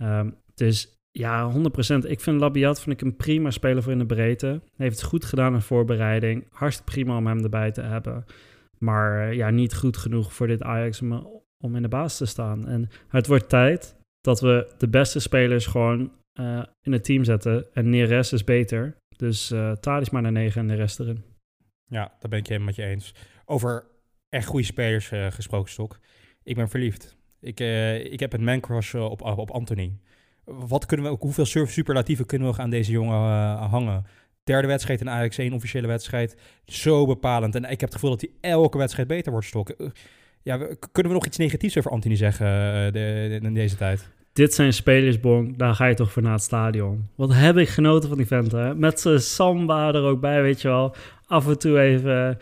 [0.02, 2.06] Um, dus ja, 100%.
[2.06, 4.46] Ik vind Labiat vind ik een prima speler voor in de breedte.
[4.46, 6.46] Hij heeft het goed gedaan in voorbereiding.
[6.50, 8.24] Hartstikke prima om hem erbij te hebben.
[8.78, 12.26] Maar uh, ja, niet goed genoeg voor dit Ajax om, om in de baas te
[12.26, 12.66] staan.
[12.66, 16.10] En het wordt tijd dat we de beste spelers gewoon
[16.82, 17.66] in het team zetten.
[17.72, 18.96] En Neres is beter.
[19.18, 21.24] Dus uh, is maar naar 9 en de rest erin.
[21.86, 23.14] Ja, daar ben ik helemaal met je eens.
[23.44, 23.86] Over
[24.28, 25.98] echt goede spelers uh, gesproken, Stok.
[26.42, 27.16] Ik ben verliefd.
[27.40, 29.98] Ik, uh, ik heb een mancrush op, op Anthony.
[30.44, 33.18] Wat kunnen we, hoeveel superlatieven kunnen we aan deze jongen
[33.56, 34.04] hangen?
[34.44, 36.36] Derde wedstrijd in Ajax 1, officiële wedstrijd.
[36.64, 37.54] Zo bepalend.
[37.54, 39.54] En ik heb het gevoel dat hij elke wedstrijd beter wordt.
[39.54, 39.88] Uh,
[40.42, 40.56] ja,
[40.92, 44.10] kunnen we nog iets negatiefs over Anthony zeggen eh, de- in deze tijd?
[44.32, 47.08] Dit zijn spelers, Bon, daar ga je toch voor naar het stadion.
[47.14, 48.74] Wat heb ik genoten van die vent, hè?
[48.74, 50.94] Met zijn samba er ook bij, weet je wel.
[51.26, 52.38] Af en toe even,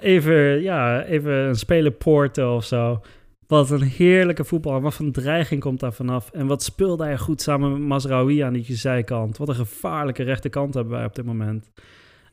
[0.00, 3.00] even, ja, even een speler poorten of zo.
[3.46, 4.80] Wat een heerlijke voetbal.
[4.80, 6.30] Wat een dreiging komt daar vanaf.
[6.30, 9.36] En wat speelde hij goed samen met Mazraoui aan die zijkant.
[9.36, 11.70] Wat een gevaarlijke rechterkant hebben wij op dit moment.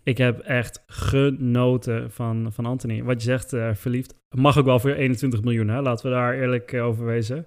[0.03, 3.03] Ik heb echt genoten van, van Anthony.
[3.03, 4.15] Wat je zegt, eh, verliefd.
[4.29, 5.81] Mag ook wel voor 21 miljoen, hè?
[5.81, 7.45] Laten we daar eerlijk eh, over wezen.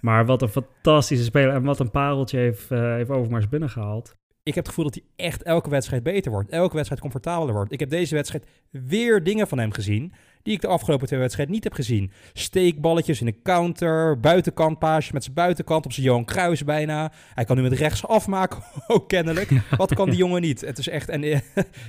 [0.00, 4.14] Maar wat een fantastische speler en wat een pareltje heeft, eh heeft Overmars binnengehaald.
[4.42, 6.50] Ik heb het gevoel dat hij echt elke wedstrijd beter wordt.
[6.50, 7.72] Elke wedstrijd comfortabeler wordt.
[7.72, 10.12] Ik heb deze wedstrijd weer dingen van hem gezien
[10.46, 12.10] die ik de afgelopen twee wedstrijden niet heb gezien.
[12.32, 17.12] Steekballetjes in de counter, buitenkantpaasjes met zijn buitenkant op zijn Johan Cruijff bijna.
[17.34, 19.50] Hij kan nu met rechts afmaken, ook kennelijk.
[19.76, 20.60] Wat kan die jongen niet?
[20.60, 21.42] Het is echt, en, het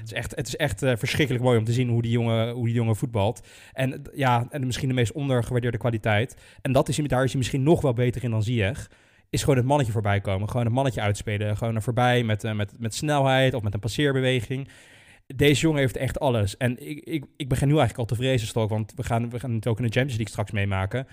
[0.05, 2.65] is echt, het is echt eh, verschrikkelijk mooi om te zien hoe die jongen, hoe
[2.65, 3.47] die jongen voetbalt.
[3.73, 6.37] En ja, en misschien de meest ondergewaardeerde kwaliteit.
[6.61, 8.87] En dat is, daar is hij misschien nog wel beter in dan Ziyech
[9.29, 10.49] is gewoon het mannetje voorbij komen.
[10.49, 11.57] Gewoon een mannetje uitspelen.
[11.57, 14.67] Gewoon er voorbij met, eh, met, met snelheid of met een passeerbeweging.
[15.35, 16.57] Deze jongen heeft echt alles.
[16.57, 18.69] En ik, ik, ik begin nu eigenlijk al te vrezen, Stok.
[18.69, 21.07] Want we gaan, we gaan het ook in de Champions League straks meemaken.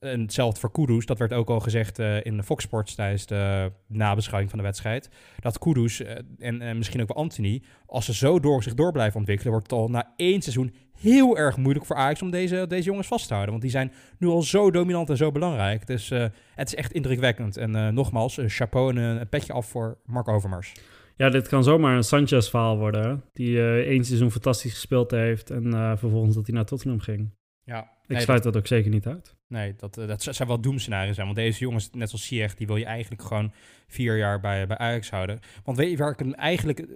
[0.00, 1.06] En hetzelfde voor Kudus.
[1.06, 4.64] Dat werd ook al gezegd eh, in de Fox Sports tijdens de nabeschouwing van de
[4.64, 5.10] wedstrijd.
[5.40, 7.62] Dat Kudus eh, en, en misschien ook wel Anthony...
[7.86, 9.52] als ze zo door zich door blijven ontwikkelen...
[9.52, 12.22] wordt het al na één seizoen heel erg moeilijk voor Ajax...
[12.22, 13.50] om deze, deze jongens vast te houden.
[13.50, 15.86] Want die zijn nu al zo dominant en zo belangrijk.
[15.86, 17.56] Dus eh, het is echt indrukwekkend.
[17.56, 20.72] En nogmaals, een chapeau en een petje af voor Mark Overmars.
[21.18, 23.24] Ja, dit kan zomaar een Sanchez-verhaal worden.
[23.32, 27.30] Die eh één seizoen fantastisch gespeeld heeft en eh, vervolgens dat hij naar Tottenham ging.
[27.64, 29.36] Ja, Ik nee, sluit dat ook zeker niet uit.
[29.48, 31.26] Nee, dat, eh, dat zou wel doemscenario's zijn.
[31.26, 33.52] Want deze jongens, net zoals Ziyech, die wil je eigenlijk gewoon
[33.86, 35.38] vier jaar bij, bij Ajax houden.
[35.64, 36.86] Want weet je waar ik hem eigenlijk...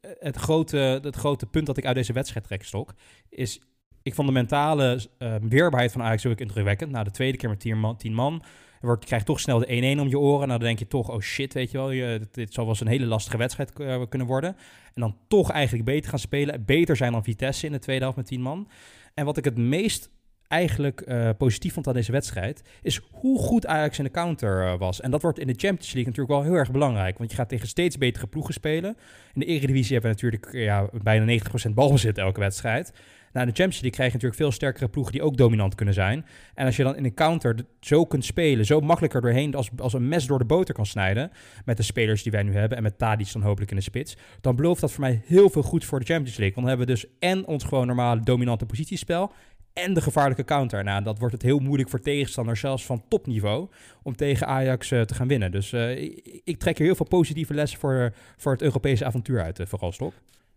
[0.00, 2.94] Het grote, het grote punt dat ik uit deze wedstrijd trek, Stok,
[3.28, 3.60] is...
[4.02, 5.00] Ik vond de mentale
[5.48, 6.90] weerbaarheid van Ajax ook indrukwekkend.
[6.90, 8.42] Na de tweede keer met tien man, tien man
[8.88, 10.46] wordt, krijgt toch snel de 1-1 om je oren.
[10.46, 11.90] Nou, dan denk je toch, oh shit, weet je wel.
[11.90, 14.56] Je, dit, zal wel eens een hele lastige wedstrijd eh, kunnen worden.
[14.94, 16.64] En dan toch eigenlijk beter gaan spelen.
[16.64, 18.68] Beter zijn dan Vitesse in de tweede helft met 10 man.
[19.14, 20.10] En wat ik het meest
[20.48, 24.78] eigenlijk eh, positief vond aan deze wedstrijd, is hoe goed Ajax in de counter eh,
[24.78, 25.00] was.
[25.00, 27.48] En dat wordt in de Champions League natuurlijk wel heel erg belangrijk, want je gaat
[27.48, 28.96] tegen steeds betere ploegen spelen.
[29.34, 31.38] In de Eredivisie hebben we natuurlijk ja, bijna
[31.68, 32.92] 90% balbezit elke wedstrijd.
[33.32, 36.26] Nou, de Champions League krijg je natuurlijk veel sterkere ploegen die ook dominant kunnen zijn.
[36.54, 39.92] En als je dan in een counter zo kunt spelen, zo makkelijker doorheen als, als
[39.92, 41.30] een mes door de boter kan snijden,
[41.64, 44.16] met de spelers die wij nu hebben en met Tadic dan hopelijk in de spits,
[44.40, 46.54] dan belooft dat voor mij heel veel goed voor de Champions League.
[46.54, 49.32] Want dan hebben we dus en ons gewoon normale dominante positiespel
[49.72, 50.84] en de gevaarlijke counter.
[50.84, 53.68] Nou, dat wordt het heel moeilijk voor tegenstanders, zelfs van topniveau,
[54.02, 55.50] om tegen Ajax eh, te gaan winnen.
[55.50, 56.02] Dus eh,
[56.44, 59.92] ik, trek er heel veel positieve lessen voor, voor het Europese avontuur uit, eh, vooral
[59.92, 60.12] Stok.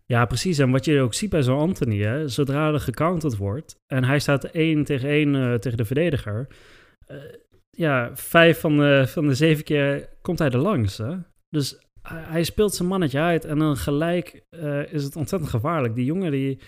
[0.06, 0.58] Ja, precies.
[0.58, 4.18] En wat je ook ziet bij zo'n Anthony, hè, zodra er gecounterd wordt en hij
[4.18, 6.46] staat één tegen één eh, tegen de verdediger,
[7.06, 7.16] eh,
[7.70, 10.98] ja, vijf van de, van de zeven keer komt hij er langs.
[10.98, 11.16] Hè?
[11.48, 15.94] Dus hij, speelt zijn mannetje uit en dan gelijk eh, is het ontzettend gevaarlijk.
[15.94, 16.58] Die jongen die,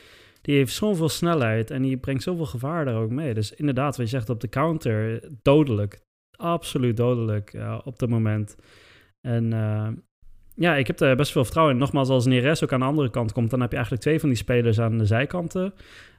[0.40, 3.35] die heeft zoveel snelheid en die brengt zoveel gevaar daar ook mee.
[3.35, 6.01] Dus inderdaad, wat je zegt op de counter, dodelijk.
[6.37, 8.57] Absoluut dodelijk op dat moment.
[9.20, 9.53] En
[10.57, 11.81] ja, ik heb er best veel vertrouwen in.
[11.81, 14.29] Nogmaals, als Neres ook aan de andere kant komt, dan heb je eigenlijk twee van
[14.29, 15.75] die spelers aan de zijkanten.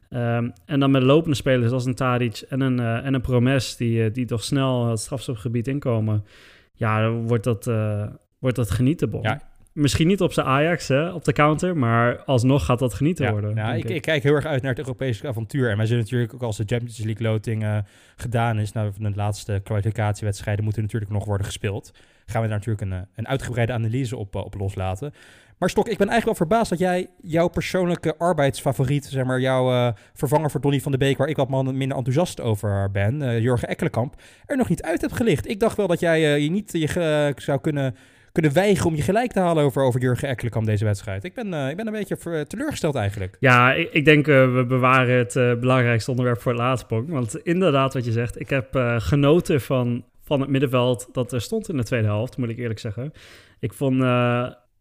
[0.09, 3.75] Ehm, en dan met lopende spelers als een Tadic en een, eh, en een Promes,
[3.75, 6.25] die, eh, die toch snel het strafstofgebied inkomen.
[6.73, 8.05] Ja, wordt dat, eh,
[8.39, 9.21] wordt dat genieten, Bon.
[9.21, 9.41] Ja.
[9.77, 13.31] Misschien niet op zijn Ajax, hè, op de counter, maar alsnog gaat dat genieten Ja,
[13.31, 13.55] worden.
[13.55, 15.69] ja, ik, ik kijk heel erg uit naar het Europese avontuur.
[15.69, 17.77] En wij zullen natuurlijk ook als de Champions League loting eh,
[18.15, 21.91] gedaan is, nou, van de laatste kwalificatiewedstrijden moeten natuurlijk nog worden gespeeld.
[22.25, 25.13] Gaan we daar natuurlijk een, eh, een uitgebreide analyse op, eh, op loslaten.
[25.57, 29.93] Maar Stok, ik ben eigenlijk wel verbaasd dat jij jouw persoonlijke arbeidsfavoriet, zeg maar, jouw
[30.13, 34.21] vervanger voor Donny van de Beek, waar ik wat minder enthousiast over ben, Jurgen Ekkelenkamp,
[34.45, 35.49] er nog niet uit hebt gelicht.
[35.49, 37.95] Ik dacht wel dat jij je niet je zou kunnen,
[38.37, 41.23] kunnen weigeren om je gelijk te halen over, over Jurgen Ekkelenkamp deze wedstrijd.
[41.23, 43.37] Ik ben, eh, ik ben een beetje teleurgesteld eigenlijk.
[43.39, 47.07] Ja, ik, ik denk eh, we bewaren het eh, belangrijkste onderwerp voor het laatste Bon.
[47.07, 51.69] Want inderdaad, wat je zegt, ik heb genoten van, van het middenveld dat er stond
[51.69, 53.11] in de tweede helft, moet ik eerlijk zeggen.
[53.59, 53.99] Ik vond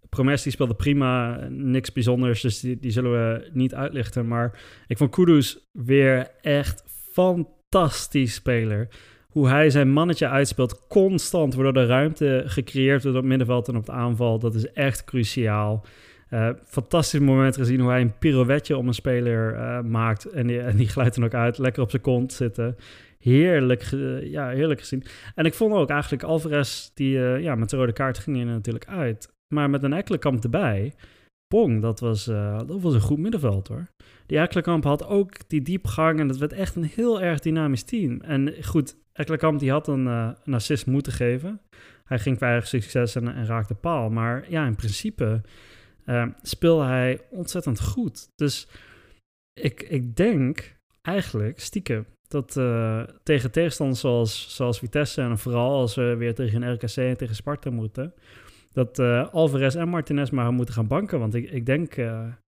[0.09, 4.29] Promes die speelde prima, niks bijzonders, dus die, die zullen we niet uitlichten.
[4.29, 8.88] Maar ik vond Kudus weer echt fantastisch speler.
[9.37, 13.87] Hoe hij zijn mannetje uitspeelt, constant wordt er ruimte gecreëerd door het middenveld en op
[13.87, 14.38] de aanval.
[14.38, 15.85] Dat is echt cruciaal.
[16.31, 20.25] Uh, fantastisch moment gezien hoe hij een pirouetje om een speler uh, maakt.
[20.25, 20.46] En
[20.77, 22.77] die, glijdt dan ook uit, lekker op zijn kont zitten.
[23.18, 23.83] Heerlijk,
[24.22, 25.05] ja, heerlijk gezien.
[25.35, 28.87] En ik vond ook eigenlijk Alvarez, die ja, met de rode kaart ging hij natuurlijk
[28.87, 29.33] uit.
[29.55, 30.92] Maar met een Ekkelenkamp erbij,
[31.49, 33.87] Pong, dat was, eh, dat was een goed middenveld hoor.
[34.27, 38.20] Die Ekkelenkamp had ook die diepgang en dat werd echt een heel erg dynamisch team.
[38.20, 41.61] En goed, Ekkelenkamp die had een, uh, assist moeten geven.
[42.05, 44.11] Hij ging weinig succes en, raakte paal.
[44.11, 45.40] Maar ja, in principe
[46.07, 48.29] uh, speelde hij ontzettend goed.
[48.35, 48.68] Dus
[49.52, 55.94] ik, ik denk eigenlijk stiekem dat uh, tegen tegenstanders zoals, zoals Vitesse en vooral als
[55.94, 58.14] we weer tegen RKC en tegen Sparta moeten,
[58.72, 58.98] dat
[59.33, 61.18] Alvarez en Martinez maar moeten gaan banken.
[61.18, 61.94] Want ik, ik denk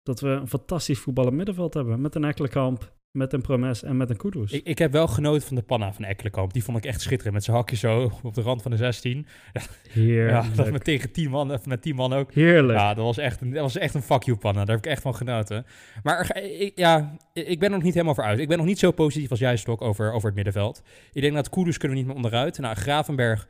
[0.02, 4.10] dat we een fantastisch voetballend middenveld hebben met een Ekkelenkamp, met een Promes en met
[4.10, 4.52] een Kudus.
[4.52, 6.52] Ik, ik heb wel genoten van de panna van Ekkelenkamp.
[6.52, 7.34] Die vond ik echt schitterend.
[7.34, 9.26] Met zijn hakje zo op de rand van de 16.
[9.90, 10.44] Heerlijk.
[10.44, 12.32] Ja, dat met tegen 10 man, met 10 man ook.
[12.32, 12.78] Heerlijk.
[12.78, 14.64] Ja, dat was echt een, dat was echt een fuck you panna.
[14.64, 15.66] Daar heb ik echt van genoten.
[16.02, 18.38] Maar ik, ja, ik ben er nog niet helemaal voor uit.
[18.38, 20.82] Ik ben nog niet zo positief als jij, Stok, over, over het middenveld.
[21.12, 22.58] Ik denk dat Kudus kunnen we niet meer onderuit.
[22.58, 23.48] Nou, Gravenberg...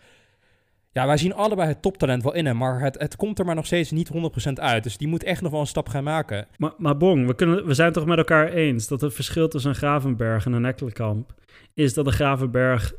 [0.92, 3.55] Ja, wij zien allebei het toptalent wel in hem, maar het, het komt er maar
[3.55, 4.11] nog steeds niet
[4.48, 4.83] 100% uit.
[4.83, 6.46] Dus die moet echt nog wel een stap gaan maken.
[6.57, 9.70] Maar, maar Bong, we, kunnen, we zijn toch met elkaar eens dat het verschil tussen
[9.70, 11.35] een Gravenberg en een Ekkelenkamp
[11.74, 12.92] is dat een Gravenberg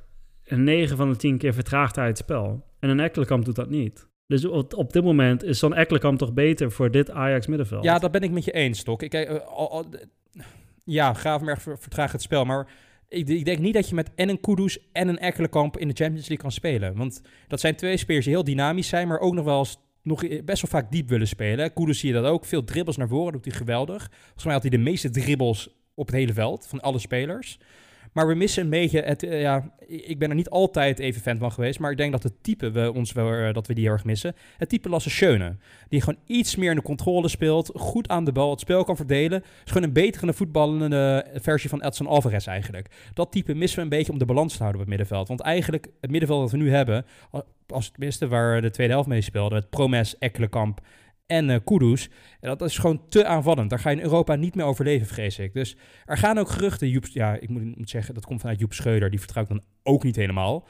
[0.43, 2.63] een 9 van de 10 keer vertraagt uit het spel.
[2.79, 4.08] En een Ekkelenkamp doet dat niet.
[4.27, 7.84] Dus op, dit moment is zo'n Ekkelenkamp toch beter voor dit Ajax middenveld?
[7.84, 9.01] Ja, dat ben ik met je eens, Stok.
[9.01, 9.86] Ik, uh, al,
[10.84, 12.67] ja, Gravenberg vertraagt het spel, maar
[13.13, 15.93] ik, ik, denk niet dat je met en een Kudus en een Ekkelenkamp in de
[15.93, 16.95] Champions League kan spelen.
[16.95, 20.21] Want dat zijn twee spelers die heel dynamisch zijn, maar ook nog wel eens nog
[20.43, 21.73] best wel vaak diep willen spelen.
[21.73, 22.45] Kudus zie je dat ook.
[22.45, 24.10] Veel dribbles naar voren, doet hij geweldig.
[24.21, 27.60] Volgens mij had hij de meeste dribbles op het hele veld van alle spelers.
[28.13, 29.23] Maar we missen een beetje het.
[29.23, 31.80] Uh, ja, ik ben er niet altijd even fan van geweest.
[31.80, 34.04] Maar ik denk dat het type we ons wel uh, dat we die heel erg
[34.04, 34.36] missen.
[34.58, 35.56] Het type Lasse Schöne.
[35.89, 37.71] Die gewoon iets meer in de controle speelt.
[37.76, 38.49] Goed aan de bal.
[38.49, 39.41] Het spel kan verdelen.
[39.41, 42.88] Is gewoon een betere voetballende versie van Edson Alvarez eigenlijk.
[43.13, 45.28] Dat type missen we een beetje om de balans te houden op het middenveld.
[45.28, 47.06] Want eigenlijk het middenveld dat we nu hebben.
[47.67, 49.56] Als het minste waar de tweede helft mee speelde.
[49.56, 50.82] Met Promes, Ekkelenkamp
[51.34, 52.10] en uh, Kudus.
[52.39, 53.69] En dat is gewoon te aanvallend.
[53.69, 55.54] Daar ga je in Europa niet meer overleven, vrees ik.
[55.54, 56.89] Dus er gaan ook geruchten.
[56.89, 59.10] Joep, ja, ik moet, moet zeggen, dat komt vanuit Joep Schreuder.
[59.10, 60.67] Die vertrouw ik dan ook niet helemaal.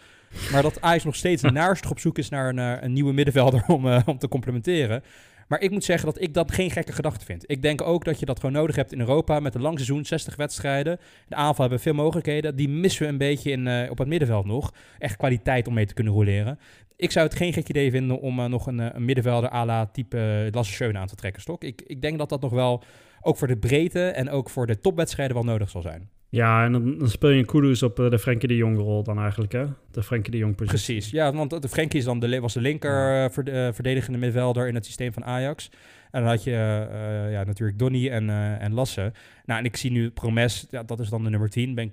[0.52, 3.64] Maar dat Ajax nog steeds naast op zoek is naar een, uh, een nieuwe middenvelder
[3.68, 5.04] om, uh, om te complementeren.
[5.48, 7.44] Maar ik moet zeggen dat ik dat geen gekke gedachte vind.
[7.52, 10.06] Ik denk ook dat je dat gewoon nodig hebt in Europa met een lang seizoen,
[10.06, 11.00] 60 wedstrijden.
[11.28, 12.56] De aanval hebben veel mogelijkheden.
[12.56, 14.74] Die missen we een beetje in, uh, op het middenveld nog.
[15.00, 16.60] Echt kwaliteit om mee te kunnen roleren.
[16.96, 19.86] Ik zou het geen gek idee vinden om uh, nog een, een, middenvelder à la
[19.86, 21.64] type Lasse aan te trekken, Stok.
[21.64, 22.84] Ik, ik denk dat dat nog wel,
[23.22, 26.10] ook voor de breedte en ook voor de topwedstrijden wel nodig zal zijn.
[26.34, 29.20] Ja, en dan, dan speel je een Kudus op de Frenkie de Jong rol dan
[29.20, 29.66] eigenlijk, hè?
[29.92, 30.96] De Frenkie de Jong positie.
[30.96, 34.76] Precies, ja, want de Frenkie is dan de, was de linker uh, verdedigende middenvelder in
[34.76, 35.70] het systeem van Ajax.
[36.12, 39.12] En dan had je uh, ja, natuurlijk Donny en, uh, en Lasse.
[39.46, 41.76] Nou, en ik zie nu Promes, ja, dat is dan de nummer 10.
[41.76, 41.92] Ben ik,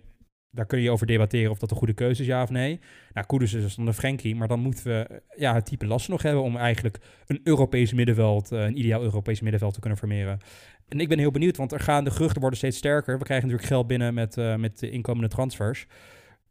[0.50, 2.80] daar kun je over debatteren of dat een goede keuze is, ja of nee.
[3.12, 6.10] Nou, Kudus is dus dan de Frenkie, maar dan moeten we ja, het type Lasse
[6.10, 10.38] nog hebben om eigenlijk een Europees middenveld, een ideaal Europees middenveld te kunnen formeren.
[10.88, 13.18] En ik ben heel benieuwd, want er gaan de geruchten worden steeds sterker.
[13.18, 15.86] We krijgen natuurlijk geld binnen met, uh, met de inkomende transfers.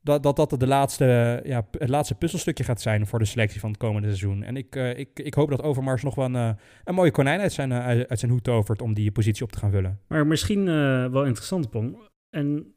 [0.02, 3.70] Dat, dat dat de laatste, ja, het laatste puzzelstukje gaat zijn voor de selectie van
[3.70, 4.44] het komende seizoen.
[4.44, 7.52] En ik, uh, ik, ik hoop dat Overmars nog wel een, een mooie konijn uit
[7.54, 10.00] zijn, uit zijn hoed tovert om die positie op te gaan vullen.
[10.08, 10.66] Maar misschien
[11.12, 11.98] wel interessant, Pong.
[12.30, 12.74] En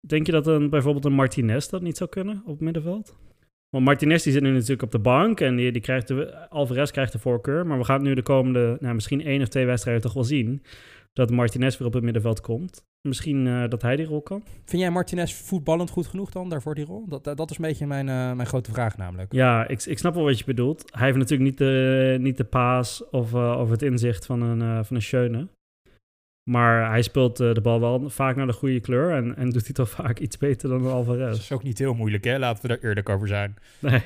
[0.00, 3.16] denk je dat een, bijvoorbeeld een Martinez dat niet zou kunnen op het middenveld?
[3.70, 6.90] Want Martinez die zit nu natuurlijk op de bank en die, die krijgt de, Alvarez
[6.90, 7.66] krijgt de voorkeur.
[7.66, 10.62] Maar we gaan nu de komende, nou, misschien één of twee wedstrijden toch wel zien
[11.12, 12.84] dat Martinez weer op het middenveld komt.
[13.08, 14.42] Misschien uh, dat hij die rol kan.
[14.64, 17.08] Vind jij Martinez voetballend goed genoeg dan daarvoor die rol?
[17.08, 19.32] Dat, dat is een beetje mijn, uh, mijn grote vraag namelijk.
[19.32, 20.84] Ja, ik, ik snap wel wat je bedoelt.
[20.90, 24.84] Hij heeft natuurlijk niet de, niet de paas of, uh, of het inzicht van een,
[24.84, 25.48] van een Schöne.
[26.42, 29.74] Maar hij speelt de bal wel vaak naar de goede kleur en, en doet hij
[29.74, 31.30] toch vaak iets beter dan Alvarez.
[31.30, 32.38] Dat is ook niet heel moeilijk, hè?
[32.38, 33.56] Laten we daar eerlijk over zijn.
[33.78, 34.02] Nee.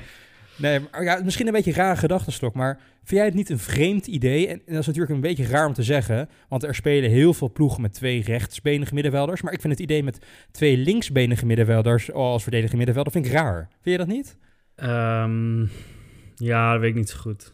[0.57, 3.59] Nee, maar ja, misschien een beetje een rare gedachtenstok, maar vind jij het niet een
[3.59, 4.47] vreemd idee?
[4.47, 7.51] En, dat is natuurlijk een beetje raar om te zeggen, want er spelen heel veel
[7.51, 9.41] ploegen met twee rechtsbenige middenvelders.
[9.41, 13.67] Maar ik vind het idee met twee linksbenige middenvelders als verdedigende middenvelder vind ik raar.
[13.81, 14.37] Vind je dat niet?
[14.75, 15.69] Um,
[16.35, 17.53] ja, dat weet ik niet zo goed.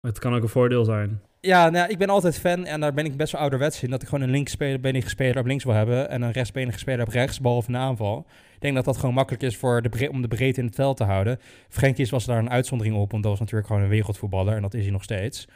[0.00, 1.20] Het kan ook een voordeel zijn.
[1.46, 3.90] Ja, nou, ik ben altijd fan en daar ben ik best wel ouderwets in.
[3.90, 7.12] Dat ik gewoon een linksbenige speler op links wil hebben en een rechtsbenige speler op
[7.12, 8.26] rechts, behalve een aanval.
[8.54, 10.96] Ik denk dat dat gewoon makkelijk is voor de om de breedte in het veld
[10.96, 11.38] te houden.
[11.68, 14.74] Frenkies was daar een uitzondering op, want dat was natuurlijk gewoon een wereldvoetballer en dat
[14.74, 15.48] is hij nog steeds.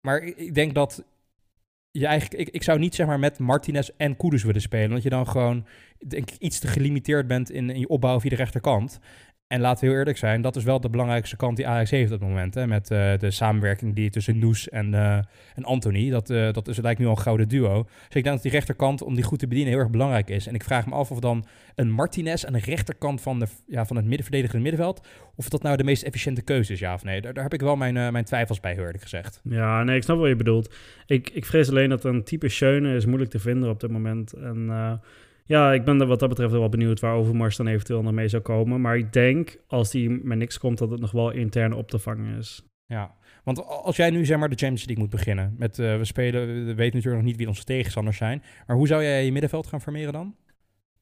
[0.00, 1.04] Maar ik, denk dat
[1.90, 5.02] je eigenlijk, ik, ik zou niet zeg maar met Martinez en Kudus willen spelen, omdat
[5.02, 5.66] je dan gewoon
[6.08, 8.98] denk ik, iets te gelimiteerd bent in, in je opbouw via de rechterkant.
[9.46, 12.12] En laten we heel eerlijk zijn, dat is wel de belangrijkste kant die Ajax heeft
[12.12, 12.54] op het moment.
[12.54, 15.14] Hè, met uh, de samenwerking die tussen Noes en, uh,
[15.54, 16.10] en Anthony.
[16.10, 17.82] Dat, uh, dat is, lijkt nu al een gouden duo.
[17.82, 20.46] Dus ik denk dat die rechterkant, om die goed te bedienen, heel erg belangrijk is.
[20.46, 23.84] En ik vraag me af of dan een Martinez aan de rechterkant van, de, ja,
[23.86, 25.06] van het middenverdedigende middenveld...
[25.36, 27.20] of dat nou de meest efficiënte keuze is, ja of nee.
[27.20, 29.40] Daar, daar heb ik wel mijn, mijn twijfels bij, eerlijk gezegd.
[29.42, 30.74] Ja, nee, ik snap wat je bedoelt.
[31.06, 34.32] Ik, ik vrees alleen dat een type Schöne is moeilijk te vinden op dit moment.
[34.32, 34.70] En
[35.46, 38.28] ja, ik ben er wat dat betreft wel benieuwd waar Overmars dan eventueel nog mee
[38.28, 38.80] zou komen.
[38.80, 41.98] Maar ik denk, als die met niks komt, dat het nog wel intern op te
[41.98, 42.62] vangen is.
[42.86, 45.54] Ja, want als jij nu zeg maar de Champions League moet beginnen.
[45.58, 48.42] Met, uh, we spelen, we weten natuurlijk nog niet wie onze tegenstanders zijn.
[48.66, 50.34] Maar hoe zou jij je middenveld gaan formeren dan?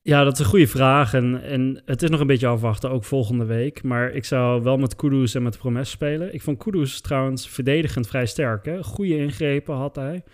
[0.02, 1.14] Ja, dat is een goede vraag.
[1.14, 3.82] En, en het is nog een beetje afwachten, ook volgende week.
[3.82, 6.34] Maar ik zou wel met Kudus en met Promes spelen.
[6.34, 8.64] Ik vond Kudus trouwens verdedigend vrij sterk.
[8.64, 8.82] Hè?
[8.82, 10.24] Goede ingrepen had hij.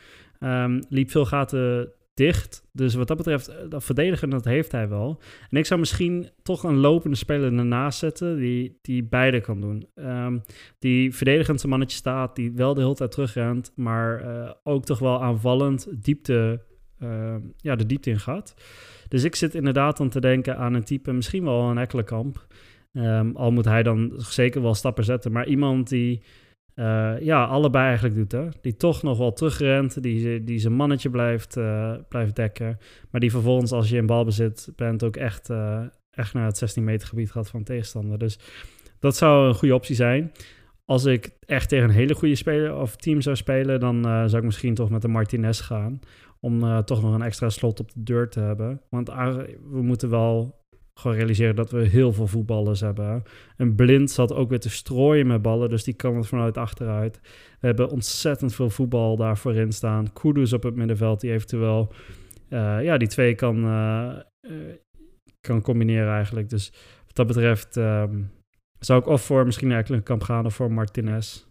[0.41, 2.63] Um, liep veel gaten dicht.
[2.73, 5.21] Dus wat dat betreft, eh, dat verdedigen, dat heeft hij wel.
[5.51, 9.87] En ik zou misschien toch een lopende speler ernaast zetten die, die beide kan doen.
[9.95, 10.43] Um,
[10.79, 14.99] die verdedigend zijn mannetje staat, die wel de hele tijd terugrent, maar uh, ook toch
[14.99, 16.63] wel aanvallend diepte,
[17.03, 18.55] uh, ja, de diepte in gaat.
[19.09, 22.47] Dus ik zit inderdaad dan te denken aan een type, misschien wel een Ekkelenkamp.
[22.93, 26.23] Um, al moet hij dan zeker wel stappen zetten, maar iemand die
[26.81, 28.33] uh, ja, allebei eigenlijk doet.
[28.33, 28.49] Hè?
[28.61, 32.79] Die toch nog wel terugrent, die, die zijn mannetje blijft, uh, blijft dekken.
[33.11, 36.85] Maar die vervolgens, als je in balbezit bent, ook echt, uh, echt naar het 16
[36.85, 38.19] meter gebied gaat van tegenstander.
[38.19, 38.39] Dus
[38.99, 40.33] dat zou een goede optie zijn.
[40.85, 44.45] Als ik echt tegen een hele goede speler of team zou spelen, dan zou ik
[44.45, 46.01] misschien toch met de Martinez gaan.
[46.41, 48.81] Om toch nog een extra slot op de deur te hebben.
[48.89, 49.09] Want
[49.71, 50.60] we moeten wel
[50.95, 53.23] gewoon realiseren dat we heel veel voetballers hebben.
[53.57, 57.21] En Blind zat ook weer te strooien met ballen, dus die kan het vanuit achteruit.
[57.61, 60.13] We hebben ontzettend veel voetbal daar voorin staan.
[60.13, 61.93] Kudus op het middenveld, die eventueel
[62.49, 64.75] uh, ja, die twee kan, uh, uh,
[65.41, 66.49] kan combineren eigenlijk.
[66.49, 66.73] Dus
[67.07, 68.31] wat dat betreft um,
[68.79, 71.45] zou ik of voor misschien eigenlijk kamp gaan of voor Martinez.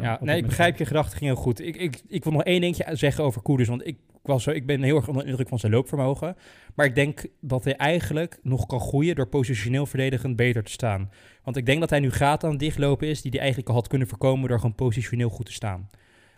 [0.00, 1.60] ja, nee, ik begrijp je gedachten ging heel goed.
[1.60, 4.66] Ik, ik, ik wil nog één dingetje zeggen over Kudus, want ik, was zo, ik
[4.66, 6.36] ben heel erg onder de indruk van zijn loopvermogen.
[6.74, 11.10] Maar ik denk dat hij eigenlijk nog kan groeien door positioneel verdedigend beter te staan.
[11.42, 13.88] Want ik denk dat hij nu gaat aan dichtlopen is die hij eigenlijk al had
[13.88, 15.88] kunnen voorkomen door gewoon positioneel goed te staan.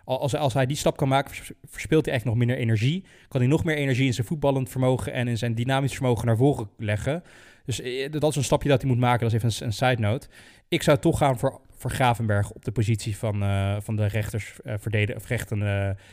[0.03, 3.05] Als, als hij die stap kan maken, verspeelt hij eigenlijk nog minder energie.
[3.27, 6.37] Kan hij nog meer energie in zijn voetballend vermogen en in zijn dynamisch vermogen naar
[6.37, 7.23] voren leggen.
[7.65, 9.19] Dus eh, dat is een stapje dat hij moet maken.
[9.19, 10.27] Dat is even een, side note.
[10.67, 14.59] Ik zou toch gaan voor, voor Gravenberg op de positie van, uh, van de rechters,
[15.15, 15.63] of rechten, uh,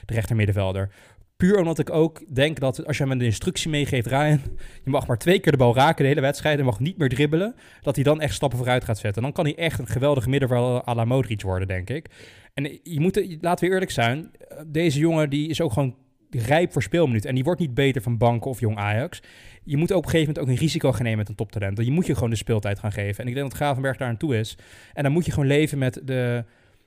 [0.05, 0.91] de rechtermiddenvelder.
[1.37, 4.41] Puur omdat ik ook denk dat als je hem een instructie meegeeft, Ryan,
[4.85, 7.09] je mag maar twee keer de bal raken de hele wedstrijd en mag niet meer
[7.09, 9.23] dribbelen, dat hij dan echt stappen vooruit gaat zetten.
[9.23, 12.07] Dan kan hij echt een geweldige middenvelder à la Modric worden, denk ik.
[12.55, 14.31] En je moet, laten we eerlijk zijn,
[14.67, 15.95] deze jongen die is ook gewoon
[16.31, 17.29] rijp voor speelminuten.
[17.29, 19.23] En die wordt niet beter van banken of jong Ajax.
[19.65, 21.85] Je moet op een gegeven moment ook een risico gaan nemen met een toptalent.
[21.85, 23.23] Je moet je gewoon de speeltijd gaan geven.
[23.23, 24.59] En ik denk dat Gravenberg daar aan toe is.
[24.93, 26.45] En dan moet je gewoon leven met de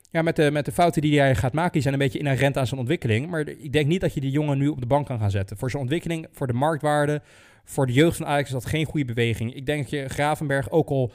[0.09, 2.57] ja, met de, met de fouten die hij gaat maken, die zijn een beetje inherent
[2.57, 3.27] aan zijn ontwikkeling.
[3.27, 5.57] Maar ik denk niet dat je die jongen nu op de bank kan gaan zetten.
[5.57, 7.21] Voor zijn ontwikkeling, voor de marktwaarde,
[7.63, 9.55] voor de jeugd van Ajax is dat geen goede beweging.
[9.55, 11.11] Ik denk dat je Gravenberg, ook al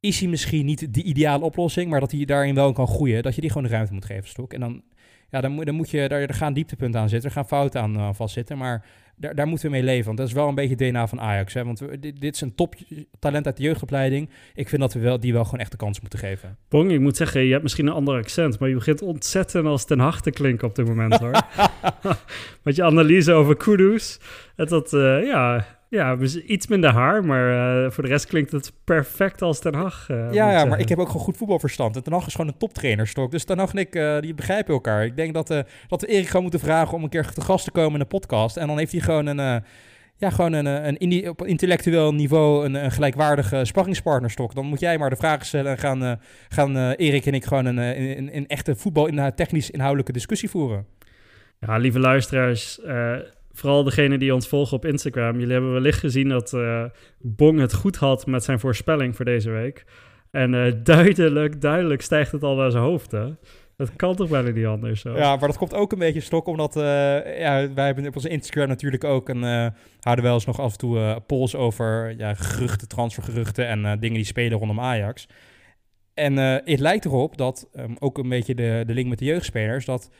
[0.00, 3.34] is hij misschien niet de ideale oplossing, maar dat hij daarin wel kan groeien, dat
[3.34, 4.52] je die gewoon de ruimte moet geven, Stok.
[4.52, 4.82] En dan,
[5.30, 7.96] ja, dan, dan moet je, daar, er gaan dieptepunten aan zitten, er gaan fouten aan
[7.96, 8.84] uh, vastzitten, maar
[9.16, 10.04] daar, daar moeten we mee leven.
[10.04, 11.54] Want dat is wel een beetje het DNA van Ajax.
[11.54, 11.64] Hè?
[11.64, 14.30] Want we, dit, dit, is een toptalent uit de jeugdopleiding.
[14.54, 16.56] Ik vind dat we wel, die wel gewoon echt de kans moeten geven.
[16.68, 19.84] Bong, ik moet zeggen, je hebt misschien een ander accent, maar je begint ontzettend als
[19.84, 21.42] ten harte klinken op dit moment hoor.
[22.64, 24.20] Met je analyse over Kudus.
[24.56, 27.50] Dat, uh, ja, ja, iets minder haar, maar
[27.84, 30.08] uh, voor de rest klinkt het perfect als Ten Hag.
[30.10, 31.96] Uh, ja, ja maar ik heb ook gewoon goed voetbalverstand.
[31.96, 33.30] En Ten Hag is gewoon een toptrainer, Stok.
[33.30, 35.04] Dus Ten Hag en ik, uh, die begrijpen elkaar.
[35.04, 35.48] Ik denk dat,
[35.88, 38.04] dat we Erik gewoon moeten vragen om een keer te gast te komen in de
[38.04, 38.56] podcast.
[38.56, 39.62] En dan heeft hij gewoon een...
[40.16, 40.66] ja, gewoon een,
[41.02, 44.54] een, op intellectueel niveau een, een gelijkwaardige sparringspartnerstok.
[44.54, 47.78] Dan moet jij maar de vragen stellen en gaan, gaan Erik en ik gewoon een,
[47.78, 50.86] een, een echte voetbal in technisch inhoudelijke discussie voeren.
[51.60, 52.80] Ja, lieve luisteraars,
[53.56, 56.84] vooral degene die ons volgen op Instagram, jullie hebben wellicht gezien dat uh,
[57.18, 59.84] Bong het goed had met zijn voorspelling voor deze week.
[60.30, 63.26] En uh, duidelijk, duidelijk stijgt het al naar zijn hoofd, hè?
[63.76, 65.16] Dat kan toch bijna niet anders zo.
[65.16, 66.82] Ja, maar dat komt ook een beetje stok, omdat uh,
[67.38, 69.66] ja, wij hebben op onze Instagram natuurlijk ook een, uh,
[70.00, 74.24] houden wel eens nog af en toe polls over ja, geruchten, transfergeruchten en dingen die
[74.24, 75.28] spelen rondom Ajax.
[76.14, 79.84] En het lijkt erop dat, um, ook een beetje de, de link met de jeugdspelers,
[79.84, 80.10] dat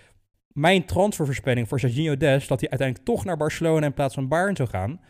[0.57, 4.57] mijn transfervoorspelling voor Serginho Des, dat hij uiteindelijk toch naar Barcelona in plaats van Bayern
[4.57, 5.01] zou gaan,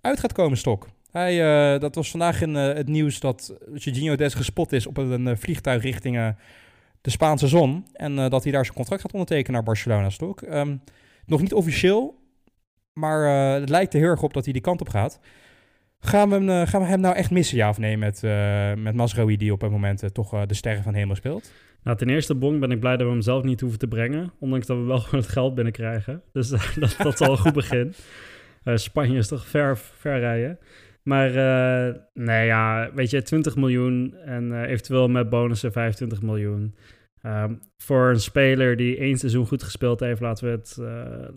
[0.00, 0.88] uit gaat komen stok.
[1.10, 4.96] Hij, uh, dat was vandaag in uh, het nieuws dat Serginho Des gespot is op
[4.96, 6.34] een uh, vliegtuig richting
[7.00, 7.86] de Spaanse zon.
[7.92, 10.40] En dat hij daar zijn contract gaat ondertekenen naar Barcelona stok.
[10.40, 10.82] Um,
[11.26, 12.18] nog niet officieel,
[12.92, 15.20] maar het lijkt er heel erg op dat hij die kant op gaat.
[16.06, 18.74] Gaan we, hem, eh, gaan we hem nou echt missen, ja of nee, met, uh,
[18.74, 21.52] met Masraoui die op het moment uh, toch de sterren van hemel speelt?
[21.82, 24.32] Nou, ten eerste, Bong, ben ik blij dat we hem zelf niet hoeven te brengen.
[24.38, 26.22] Ondanks dat we wel gewoon het geld binnenkrijgen.
[26.32, 27.94] Dus dat, dat is al een goed begin.
[28.64, 30.58] Spanje is toch ver, ver rijden.
[31.02, 31.30] Maar
[32.14, 36.74] nee, ja, weet je, 20 miljoen en eventueel met bonussen 25 miljoen.
[37.22, 40.76] Um, voor een speler die één seizoen goed gespeeld heeft, laten we, het,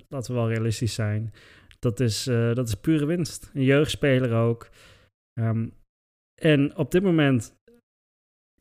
[0.09, 1.33] laten we wel realistisch zijn
[1.79, 3.51] dat is, uh, dat is pure winst.
[3.53, 4.69] Een jeugdspeler ook.
[5.39, 5.73] Um,
[6.41, 7.55] en op dit moment,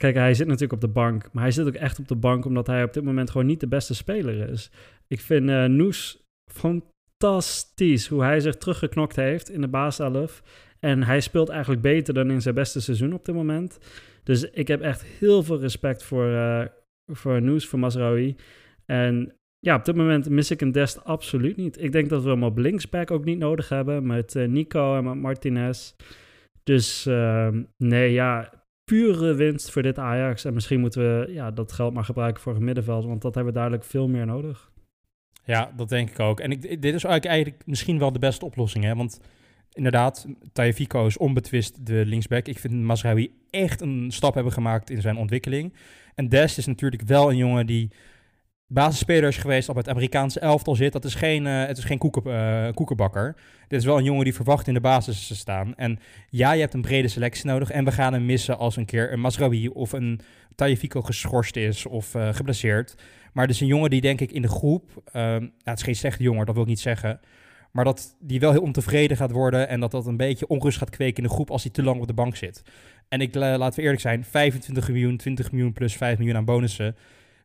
[0.00, 2.44] kijk, hij zit natuurlijk op de bank, maar hij zit ook echt op de bank
[2.44, 4.70] omdat hij op dit moment gewoon niet de beste speler is.
[5.06, 10.42] Ik vind uh, Noes fantastisch hoe hij zich teruggeknokt heeft in de baaself.
[10.78, 13.78] En hij speelt eigenlijk beter dan in zijn beste seizoen op dit moment.
[14.22, 16.64] Dus ik heb echt heel veel respect voor, uh,
[17.06, 18.36] voor Noes, voor Masraoui.
[18.84, 21.82] En ja, op dit moment mis ik een Dest absoluut niet.
[21.82, 25.04] Ik denk dat we hem op linksback ook niet nodig hebben met uh, Nico en
[25.04, 25.94] met Martinez.
[26.62, 28.52] Dus uh, nee, ja,
[28.84, 30.44] pure winst voor dit Ajax.
[30.44, 33.52] En misschien moeten we ja, dat geld maar gebruiken voor het middenveld, want dat hebben
[33.52, 34.70] we duidelijk veel meer nodig.
[35.44, 36.40] Ja, dat denk ik ook.
[36.40, 38.94] En ik, dit is eigenlijk, eigenlijk misschien wel de beste oplossing, hè?
[38.94, 39.20] Want
[39.72, 42.46] inderdaad, Tajevico is onbetwist de linksback.
[42.46, 45.74] Ik vind Masraoui echt een stap hebben gemaakt in zijn ontwikkeling.
[46.14, 47.90] En Dest is natuurlijk wel een jongen die
[48.68, 50.92] basisspeler is geweest, op het Amerikaanse elftal zit.
[50.92, 53.36] Dat is geen, uh, het is geen uh, koekenbakker.
[53.68, 55.74] Dit is wel een jongen die verwacht in de basis te staan.
[55.76, 55.98] En
[56.28, 57.70] ja, je hebt een brede selectie nodig.
[57.70, 60.20] En we gaan hem missen als een keer een Masraoui of een
[60.54, 62.94] Tajevico geschorst is of uh, geblesseerd.
[63.32, 65.02] Maar het is een jongen die denk ik in de groep...
[65.12, 67.20] nou, het is geen slechte jongen, dat wil ik niet zeggen.
[67.70, 69.68] Maar dat die wel heel ontevreden gaat worden...
[69.68, 71.50] en dat dat een beetje onrust gaat kweken in de groep...
[71.50, 72.62] als hij te lang op de bank zit.
[73.08, 76.96] En ik, laten we eerlijk zijn, 25 miljoen, 20 miljoen plus 5 miljoen aan bonussen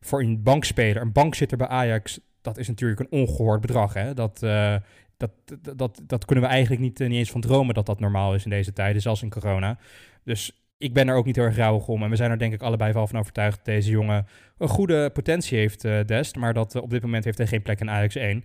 [0.04, 3.92] voor een bankspeler, een bankzitter bij Ajax, dat is natuurlijk een ongehoord bedrag.
[3.92, 4.14] Hè?
[4.14, 4.76] Dat, uh,
[5.16, 5.30] dat,
[5.76, 8.44] dat, dat, kunnen we eigenlijk niet, uh, niet eens van dromen dat dat normaal is
[8.44, 9.78] in deze tijden, zelfs in corona.
[10.24, 12.02] Dus ik ben er ook niet heel erg rauwig om.
[12.02, 14.26] En we zijn er denk ik allebei wel van overtuigd dat deze jongen
[14.58, 16.36] een goede potentie heeft, uh, Dest.
[16.36, 18.44] Maar dat op dit moment heeft hij geen plek in Ajax 1.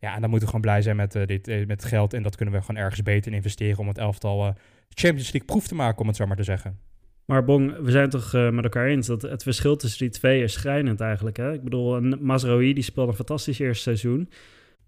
[0.00, 2.14] Ja, en dan moeten we gewoon blij zijn met, dit, met geld.
[2.14, 4.54] En dat kunnen we gewoon ergens beter in investeren om het elftal
[4.88, 6.78] Champions League proef te maken, om het zo maar te zeggen.
[7.26, 10.42] Maar Bong, we zijn toch uh, met elkaar eens dat het verschil tussen die twee
[10.42, 11.36] is schrijnend eigenlijk.
[11.36, 11.52] Hè?
[11.52, 14.30] Ik bedoel, Mazraoui die speelde een fantastisch eerste seizoen.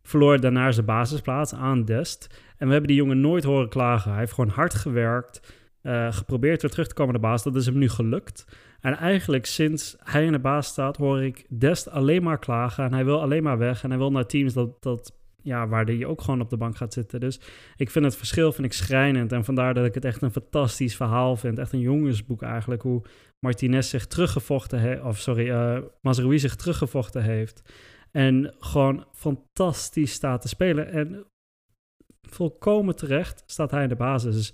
[0.03, 2.41] Verloor daarna zijn basisplaats aan Dest.
[2.57, 4.11] En we hebben die jongen nooit horen klagen.
[4.11, 7.43] Hij heeft gewoon hard gewerkt, uh, geprobeerd weer terug te komen naar de baas.
[7.43, 8.47] Dat is hem nu gelukt.
[8.81, 12.85] En eigenlijk sinds hij in de baas staat, hoor ik Dest alleen maar klagen.
[12.85, 13.83] En hij wil alleen maar weg.
[13.83, 15.18] En hij wil naar teams dat, dat
[15.49, 17.21] ja, waar hij ook gewoon op de bank gaat zitten.
[17.21, 17.41] Dus
[17.77, 19.33] ik vind het verschil vind ik schrijnend.
[19.33, 21.59] En vandaar dat ik het echt een fantastisch verhaal vind.
[21.59, 22.83] Echt een jongensboek eigenlijk.
[22.83, 23.03] Hoe
[23.41, 25.03] Martinez zich teruggevochten heeft.
[25.03, 25.49] Of sorry,
[26.03, 27.63] uh, zich teruggevochten heeft.
[28.11, 30.91] En gewoon fantastisch staat te spelen.
[30.91, 31.25] En
[32.29, 34.35] volkomen terecht staat hij in de basis.
[34.35, 34.53] Dus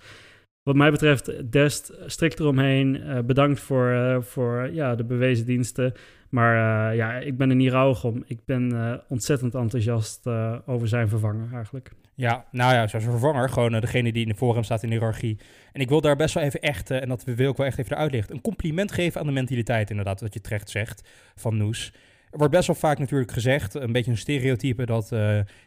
[0.63, 2.95] wat mij betreft, Dest strikt eromheen.
[2.97, 5.93] Uh, bedankt voor, uh, voor ja, de bewezen diensten.
[6.35, 8.23] Maar uh, ja, ik ben er niet rouwig om.
[8.27, 10.27] Ik ben ontzettend enthousiast
[10.67, 11.93] over zijn vervanger eigenlijk.
[12.15, 15.39] Ja, nou ja, zoals vervanger, gewoon degene die in de voorhand staat in de hiërarchie.
[15.73, 17.97] En ik wil daar best wel even echt, en dat wil ik wel echt even
[17.97, 21.93] uitlichten, een compliment geven aan de mentaliteit inderdaad, wat je terecht zegt, van Noes.
[22.31, 25.13] Er wordt best wel vaak natuurlijk gezegd, een beetje een stereotype, dat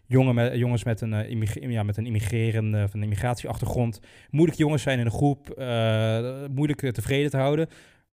[0.05, 4.99] jongen met, jongens met een, ja, met een immigrerende of een immigratieachtergrond moeilijk jongens zijn
[4.99, 5.47] in een groep,
[6.51, 7.67] moeilijk tevreden te houden.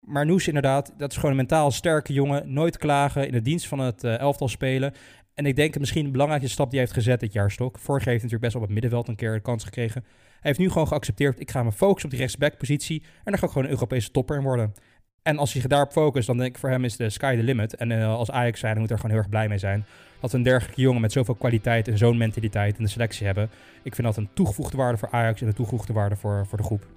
[0.07, 3.67] Maar Noes inderdaad, dat is gewoon een mentaal sterke jongen, nooit klagen, in de dienst
[3.67, 4.93] van het elftal spelen.
[5.33, 7.79] En ik denk misschien de belangrijkste stap die hij heeft gezet dit jaar, Stok.
[7.79, 10.03] Vorig heeft natuurlijk best op het middenveld een keer een kans gekregen.
[10.03, 13.45] Hij heeft nu gewoon geaccepteerd, ik ga me focussen op die rechtsback-positie en daar ga
[13.45, 14.73] ik gewoon een Europese topper in worden.
[15.21, 17.75] En als hij daarop focust, dan denk ik voor hem is de sky the limit.
[17.75, 19.85] En uh, als Ajax zijn, dan moet er gewoon heel erg blij mee zijn.
[20.19, 23.49] Dat we een dergelijke jongen met zoveel kwaliteit en zo'n mentaliteit in de selectie hebben.
[23.83, 26.63] Ik vind dat een toegevoegde waarde voor Ajax en een toegevoegde waarde voor, voor de
[26.63, 26.96] groep.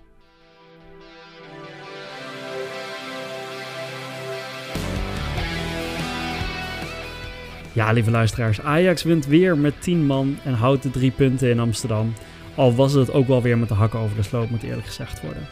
[7.72, 11.60] Ja, lieve luisteraars, Ajax wint weer met 10 man en houdt de drie punten in
[11.60, 12.12] Amsterdam.
[12.54, 15.22] Al was het ook wel weer met de hakken over de sloot, moet eerlijk gezegd
[15.22, 15.46] worden.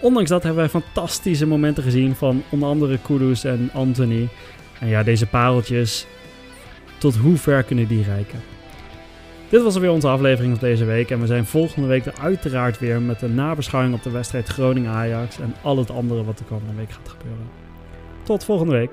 [0.00, 4.28] Ondanks dat hebben wij fantastische momenten gezien van onder andere Kudus en Anthony.
[4.80, 6.06] En ja, deze pareltjes,
[6.98, 8.40] tot hoe ver kunnen die reiken?
[9.48, 11.10] Dit was alweer onze aflevering van deze week.
[11.10, 15.38] En we zijn volgende week er uiteraard weer met een nabeschouwing op de wedstrijd Groningen-Ajax.
[15.38, 17.48] En al het andere wat de komende week gaat gebeuren.
[18.22, 18.90] Tot volgende week.